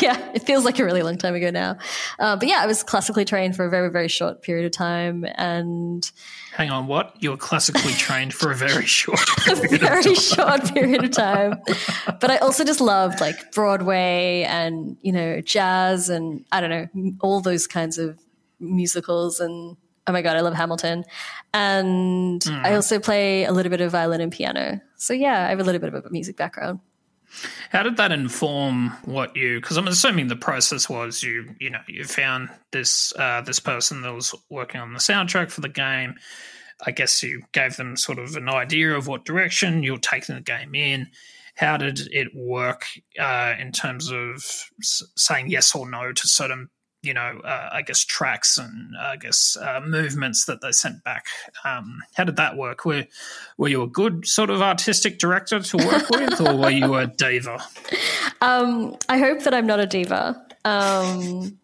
[0.00, 1.78] yeah, it feels like a really long time ago now.
[2.18, 5.24] Uh, but yeah, I was classically trained for a very very short period of time,
[5.36, 6.10] and
[6.52, 7.14] hang on, what?
[7.20, 11.62] You were classically trained for a very short, a very short period of time.
[12.20, 17.12] But I also just loved like Broadway and you know jazz and I don't know
[17.20, 18.18] all those kinds of
[18.58, 19.76] musicals and
[20.08, 21.04] oh my god, I love Hamilton.
[21.54, 22.64] And mm.
[22.64, 24.80] I also play a little bit of violin and piano.
[24.96, 26.80] So yeah, I have a little bit of a music background.
[27.70, 29.60] How did that inform what you?
[29.60, 34.02] Because I'm assuming the process was you, you know, you found this uh, this person
[34.02, 36.14] that was working on the soundtrack for the game.
[36.84, 40.40] I guess you gave them sort of an idea of what direction you're taking the
[40.40, 41.08] game in.
[41.54, 42.84] How did it work
[43.18, 44.34] uh, in terms of
[44.80, 46.70] s- saying yes or no to certain
[47.02, 51.02] you know, uh, I guess tracks and uh, I guess uh, movements that they sent
[51.02, 51.26] back.
[51.64, 52.84] Um, how did that work?
[52.84, 53.06] Were
[53.58, 57.06] were you a good sort of artistic director to work with, or were you a
[57.06, 57.58] diva?
[58.40, 60.40] Um, I hope that I'm not a diva.
[60.64, 61.58] Um,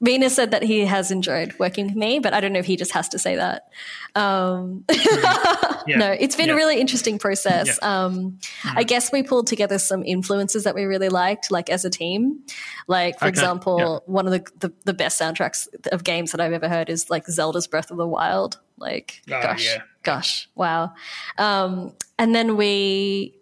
[0.00, 2.76] Venus said that he has enjoyed working with me, but I don't know if he
[2.76, 3.68] just has to say that.
[4.14, 5.96] Um, yeah.
[5.96, 6.54] No, it's been yeah.
[6.54, 7.78] a really interesting process.
[7.82, 8.04] Yeah.
[8.04, 8.76] Um, mm.
[8.76, 12.40] I guess we pulled together some influences that we really liked, like as a team.
[12.86, 13.30] Like, for okay.
[13.30, 17.10] example, one of the, the, the, best soundtracks of games that I've ever heard is
[17.10, 18.58] like Zelda's Breath of the Wild.
[18.78, 20.92] Like, oh, gosh, gosh, wow.
[21.38, 23.37] Um, and then we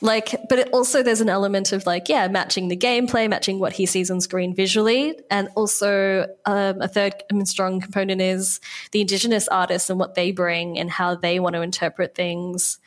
[0.00, 3.74] like but it also there's an element of like yeah matching the gameplay matching what
[3.74, 5.18] he sees on screen visually.
[5.30, 8.60] And also um, a third mean, strong component is
[8.92, 12.78] the indigenous artists and what they bring and how they want to interpret things.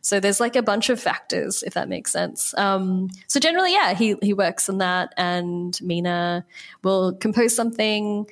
[0.00, 2.56] So there's like a bunch of factors if that makes sense.
[2.58, 6.44] Um, so generally yeah he, he works on that and Meena
[6.82, 8.26] will compose something.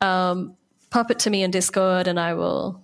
[0.00, 0.56] Um,
[0.90, 2.80] pop it to me in discord and i will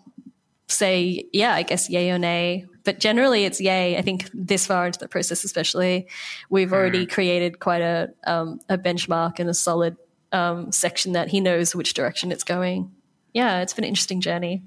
[0.68, 3.96] say yeah i guess yay or nay but generally it's yay.
[3.96, 6.08] I think this far into the process, especially,
[6.50, 7.10] we've already mm.
[7.10, 9.96] created quite a um, a benchmark and a solid
[10.32, 12.90] um, section that he knows which direction it's going.
[13.32, 14.62] Yeah, it's been an interesting journey.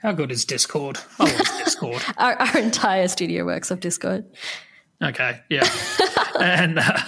[0.00, 0.98] How good is Discord?
[1.18, 2.02] Love Discord.
[2.18, 4.24] our, our entire studio works off Discord.
[5.02, 5.68] Okay, yeah,
[6.40, 6.98] and uh,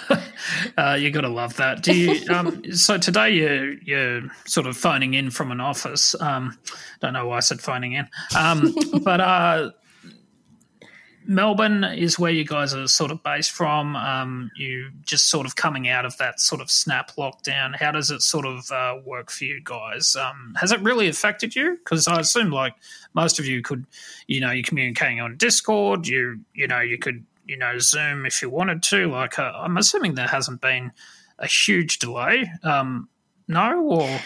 [0.76, 1.82] uh, you got to love that.
[1.82, 2.24] Do you?
[2.32, 6.14] Um, so today you're you're sort of phoning in from an office.
[6.20, 6.56] Um,
[7.00, 9.70] don't know why I said phoning in, um, but uh,
[11.30, 13.94] Melbourne is where you guys are sort of based from.
[13.94, 17.76] Um, you just sort of coming out of that sort of snap lockdown.
[17.76, 20.16] How does it sort of uh, work for you guys?
[20.16, 21.78] Um, has it really affected you?
[21.84, 22.74] Because I assume like
[23.14, 23.86] most of you could,
[24.26, 26.08] you know, you're communicating on Discord.
[26.08, 29.06] You you know you could you know Zoom if you wanted to.
[29.06, 30.90] Like uh, I'm assuming there hasn't been
[31.38, 32.50] a huge delay.
[32.64, 33.08] Um,
[33.46, 34.20] no, or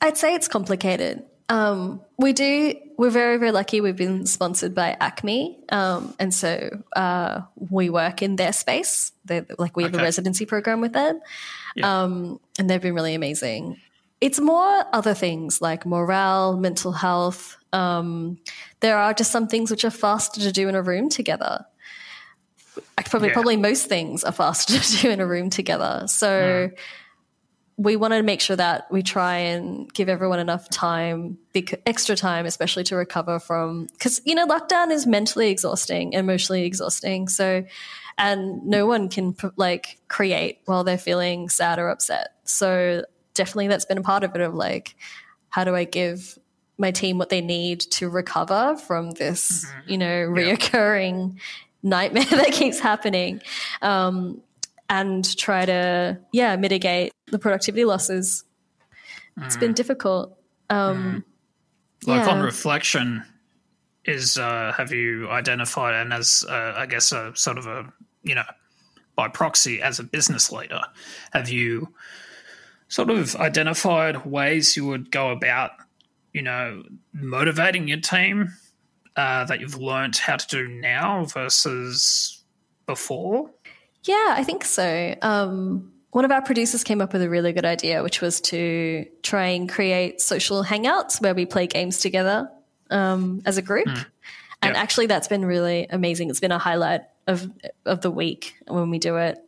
[0.00, 1.22] I'd say it's complicated.
[1.48, 2.74] Um, we do.
[2.96, 3.80] We're very, very lucky.
[3.80, 9.12] We've been sponsored by Acme, um, and so uh, we work in their space.
[9.24, 10.02] They're, like we have okay.
[10.02, 11.20] a residency program with them,
[11.74, 12.02] yeah.
[12.02, 13.78] um, and they've been really amazing.
[14.20, 17.56] It's more other things like morale, mental health.
[17.72, 18.38] Um,
[18.80, 21.66] there are just some things which are faster to do in a room together.
[23.04, 23.34] probably Yeah.
[23.34, 26.04] probably most things are faster to do in a room together.
[26.06, 26.70] So
[27.76, 32.14] we want to make sure that we try and give everyone enough time, bec- extra
[32.14, 37.28] time, especially to recover from because you know lockdown is mentally exhausting, emotionally exhausting.
[37.28, 37.64] So,
[38.16, 42.34] and no one can like create while they're feeling sad or upset.
[42.44, 43.04] So
[43.34, 44.94] definitely that's been a part of it of like,
[45.48, 46.38] how do I give
[46.78, 51.38] my team what they need to recover from this, you know, reoccurring
[51.82, 53.40] nightmare that keeps happening.
[53.82, 54.42] Um,
[54.94, 58.44] and try to yeah mitigate the productivity losses.
[59.42, 60.38] It's been difficult.
[60.70, 61.24] Um,
[62.06, 62.32] Like yeah.
[62.32, 63.24] on reflection,
[64.04, 67.92] is uh, have you identified and as uh, I guess a sort of a
[68.22, 68.44] you know
[69.16, 70.80] by proxy as a business leader,
[71.32, 71.92] have you
[72.88, 75.72] sort of identified ways you would go about
[76.32, 78.52] you know motivating your team
[79.16, 82.44] uh, that you've learnt how to do now versus
[82.86, 83.50] before?
[84.04, 85.14] Yeah, I think so.
[85.22, 89.04] Um, one of our producers came up with a really good idea, which was to
[89.22, 92.48] try and create social hangouts where we play games together
[92.90, 93.88] um, as a group.
[94.62, 96.30] And actually, that's been really amazing.
[96.30, 97.50] It's been a highlight of
[97.84, 99.38] of the week when we do it.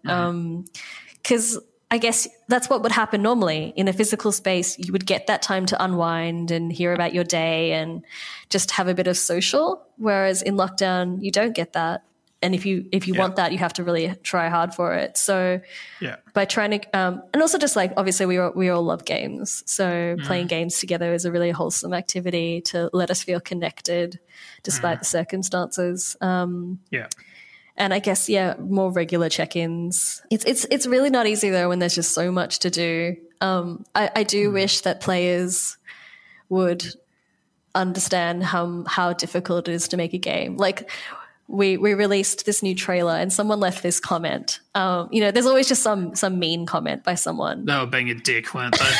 [1.22, 1.58] Because
[1.90, 4.78] I guess that's what would happen normally in a physical space.
[4.78, 8.04] You would get that time to unwind and hear about your day and
[8.50, 9.86] just have a bit of social.
[9.96, 12.02] Whereas in lockdown, you don't get that.
[12.42, 15.16] And if you if you want that, you have to really try hard for it.
[15.16, 15.60] So
[16.00, 16.16] Yeah.
[16.34, 19.62] by trying to um, and also just like obviously we all, we all love games.
[19.66, 24.20] So playing games together is a really wholesome activity to let us feel connected
[24.62, 26.16] despite the circumstances.
[26.20, 27.08] Um, Yeah.
[27.78, 30.22] and i guess yeah more regular check-ins.
[30.30, 33.16] It's it's it's really not easy though when there's just so much to do.
[33.40, 35.76] Um, I, I do wish that players
[36.48, 36.84] would
[37.74, 40.56] understand how how difficult it is to make a game.
[40.56, 40.90] Like
[41.48, 45.46] we we released this new trailer and someone left this comment um, you know there's
[45.46, 48.92] always just some some mean comment by someone They were being a dick, weren't they?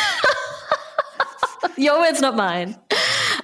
[1.82, 2.76] your words not mine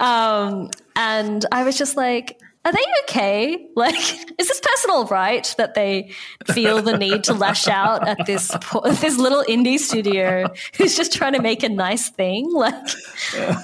[0.00, 3.96] um, and i was just like are they okay like
[4.38, 6.12] is this personal right that they
[6.52, 11.12] feel the need to lash out at this po- this little indie studio who's just
[11.12, 12.74] trying to make a nice thing like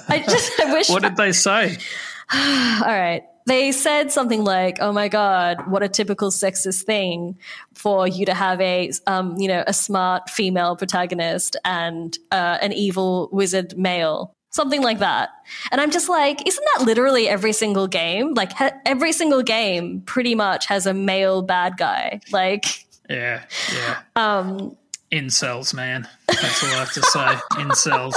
[0.08, 1.76] i just i wish what did they say?
[2.34, 3.22] all right.
[3.48, 7.38] They said something like, "Oh my god, what a typical sexist thing
[7.72, 12.74] for you to have a, um, you know, a smart female protagonist and uh, an
[12.74, 15.30] evil wizard male." Something like that.
[15.70, 18.34] And I'm just like, isn't that literally every single game?
[18.34, 22.20] Like ha- every single game pretty much has a male bad guy.
[22.30, 24.00] Like Yeah, yeah.
[24.16, 24.76] um
[25.10, 26.06] Incels, man.
[26.26, 27.20] That's all I have to say.
[27.62, 28.14] Incels.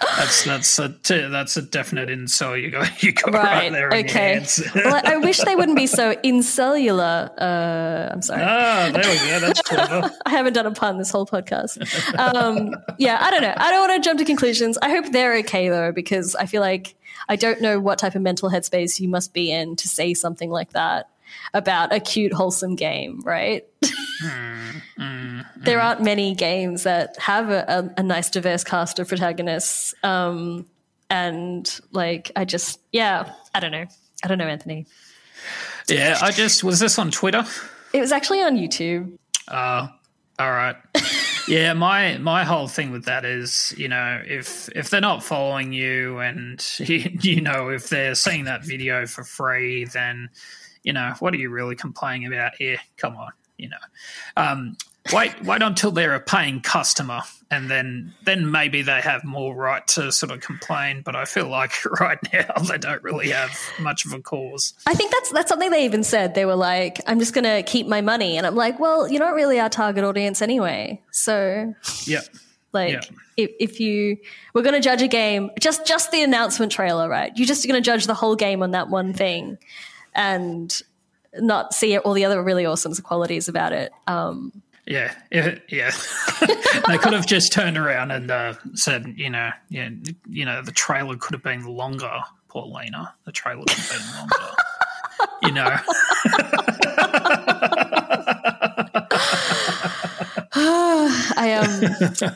[0.00, 2.60] That's that's a that's a definite incel.
[2.60, 3.72] You go you go right, right.
[3.72, 4.44] there okay.
[4.74, 7.30] well, I, I wish they wouldn't be so incellular.
[7.38, 8.42] Uh, I'm sorry.
[8.42, 9.40] ah, there we go.
[9.40, 10.10] That's clever.
[10.24, 11.78] I haven't done a pun this whole podcast.
[12.18, 13.54] Um, yeah, I don't know.
[13.56, 14.78] I don't want to jump to conclusions.
[14.82, 16.94] I hope they're okay though, because I feel like
[17.28, 20.50] I don't know what type of mental headspace you must be in to say something
[20.50, 21.08] like that
[21.54, 23.64] about a cute, wholesome game, right?
[25.56, 29.94] there aren't many games that have a, a, a nice, diverse cast of protagonists.
[30.02, 30.66] Um,
[31.10, 33.86] and like, I just, yeah, I don't know.
[34.24, 34.86] I don't know, Anthony.
[35.88, 37.44] Yeah, I just was this on Twitter.
[37.92, 39.16] It was actually on YouTube.
[39.48, 39.88] Uh,
[40.38, 40.76] all right.
[41.48, 45.72] yeah, my my whole thing with that is, you know, if if they're not following
[45.72, 50.28] you and you know if they're seeing that video for free, then
[50.86, 52.78] you know what are you really complaining about here?
[52.96, 53.76] Come on, you know.
[54.38, 54.76] Um,
[55.12, 57.20] wait wait until they're a paying customer,
[57.50, 61.02] and then then maybe they have more right to sort of complain.
[61.04, 64.74] But I feel like right now they don't really have much of a cause.
[64.86, 66.34] I think that's that's something they even said.
[66.34, 69.20] They were like, "I'm just going to keep my money," and I'm like, "Well, you're
[69.24, 71.74] not really our target audience anyway." So,
[72.04, 72.20] Yeah.
[72.72, 73.00] like, Yeah.
[73.36, 74.18] if, if you
[74.54, 77.32] we're going to judge a game, just just the announcement trailer, right?
[77.36, 79.58] You're just going to judge the whole game on that one thing,
[80.16, 80.82] and
[81.34, 83.92] not see all the other really awesome qualities about it.
[84.06, 85.90] Um, Yeah, yeah, yeah.
[86.88, 89.90] they could have just turned around and uh, said, you know, yeah,
[90.28, 93.14] you know, the trailer could have been longer, Paulina.
[93.24, 94.56] The trailer could have been longer.
[95.42, 95.76] you know.
[101.36, 101.66] I um,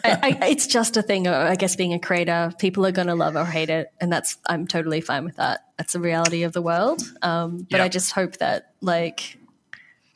[0.05, 1.27] I, I, it's just a thing.
[1.27, 4.37] I guess being a creator, people are going to love or hate it, and that's
[4.47, 5.65] I'm totally fine with that.
[5.79, 7.03] That's the reality of the world.
[7.23, 7.85] Um, but Yeah.
[7.85, 9.39] I just hope that, like,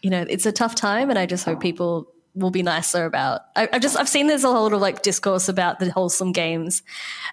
[0.03, 3.43] you know, it's a tough time, and I just hope people will be nicer about.
[3.55, 6.33] I, I've just I've seen there's a whole lot of like discourse about the wholesome
[6.33, 6.83] games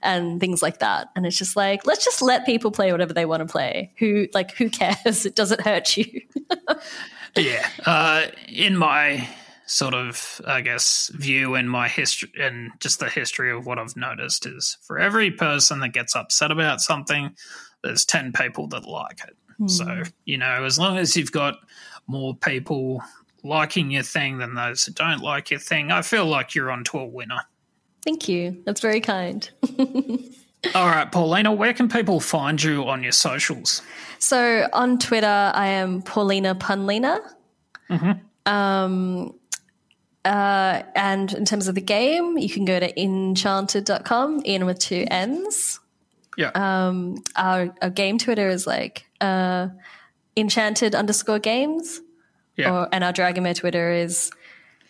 [0.02, 3.26] and things like that, and it's just like let's just let people play whatever they
[3.26, 3.91] want to play.
[3.97, 5.26] Who like who cares?
[5.32, 6.22] It doesn't hurt you.
[7.36, 7.68] yeah.
[7.86, 9.28] Uh, in my
[9.72, 13.95] sort of, I guess, view in my history and just the history of what I've
[13.95, 17.34] noticed is for every person that gets upset about something,
[17.82, 19.38] there's 10 people that like it.
[19.61, 19.69] Mm.
[19.69, 21.55] So, you know, as long as you've got
[22.05, 23.01] more people
[23.45, 26.99] liking your thing than those that don't like your thing, I feel like you're onto
[26.99, 27.39] a winner.
[28.03, 28.61] Thank you.
[28.65, 29.49] That's very kind.
[30.76, 33.82] All right, Paulina, where can people find you on your socials?
[34.19, 37.22] So on Twitter, I am Paulina Punlina.
[37.89, 38.51] Mm-hmm.
[38.51, 39.34] Um,
[40.24, 45.05] uh, and in terms of the game, you can go to innchanted.com, in with two
[45.09, 45.80] N's.
[46.38, 46.51] Yeah.
[46.53, 49.69] Um, our, our game Twitter is like uh,
[50.36, 52.01] innchanted underscore games.
[52.55, 52.72] Yeah.
[52.72, 54.32] Or, and our DragonBear Twitter is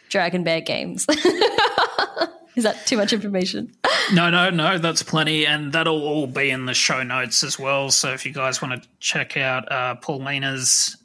[0.10, 1.06] DragonBear Games.
[2.56, 3.74] is that too much information?
[4.14, 5.46] No, no, no, that's plenty.
[5.46, 7.92] And that'll all be in the show notes as well.
[7.92, 10.98] So if you guys want to check out uh, Paulina's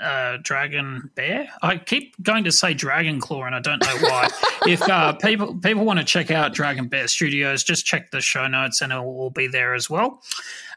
[0.00, 1.48] uh, DragonBear.
[1.62, 4.28] I keep going to say Dragon Claw, and I don't know why.
[4.66, 8.80] if uh, people people want to check out DragonBear Studios, just check the show notes,
[8.80, 10.22] and it will all be there as well.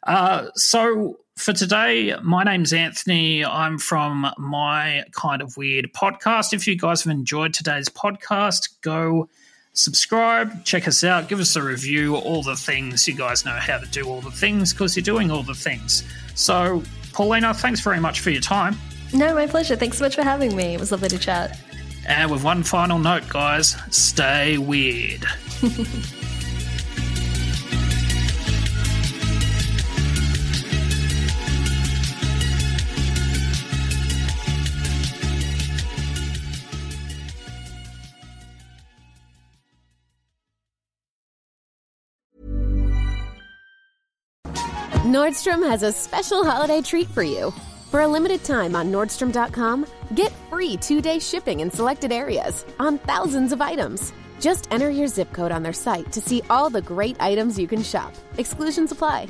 [0.03, 3.43] Uh, so for today, my name's Anthony.
[3.43, 6.53] I'm from my kind of weird podcast.
[6.53, 9.29] If you guys have enjoyed today's podcast, go
[9.73, 13.07] subscribe, check us out, give us a review, all the things.
[13.07, 16.03] You guys know how to do all the things because you're doing all the things.
[16.35, 18.77] So, Paulina, thanks very much for your time.
[19.13, 19.75] No, my pleasure.
[19.75, 20.73] Thanks so much for having me.
[20.73, 21.59] It was lovely to chat.
[22.07, 25.23] And with one final note, guys, stay weird.
[45.05, 47.53] Nordstrom has a special holiday treat for you.
[47.93, 49.85] For a limited time on Nordstrom.com,
[50.15, 54.11] get free two day shipping in selected areas on thousands of items.
[54.39, 57.67] Just enter your zip code on their site to see all the great items you
[57.67, 58.15] can shop.
[58.39, 59.27] Exclusions apply.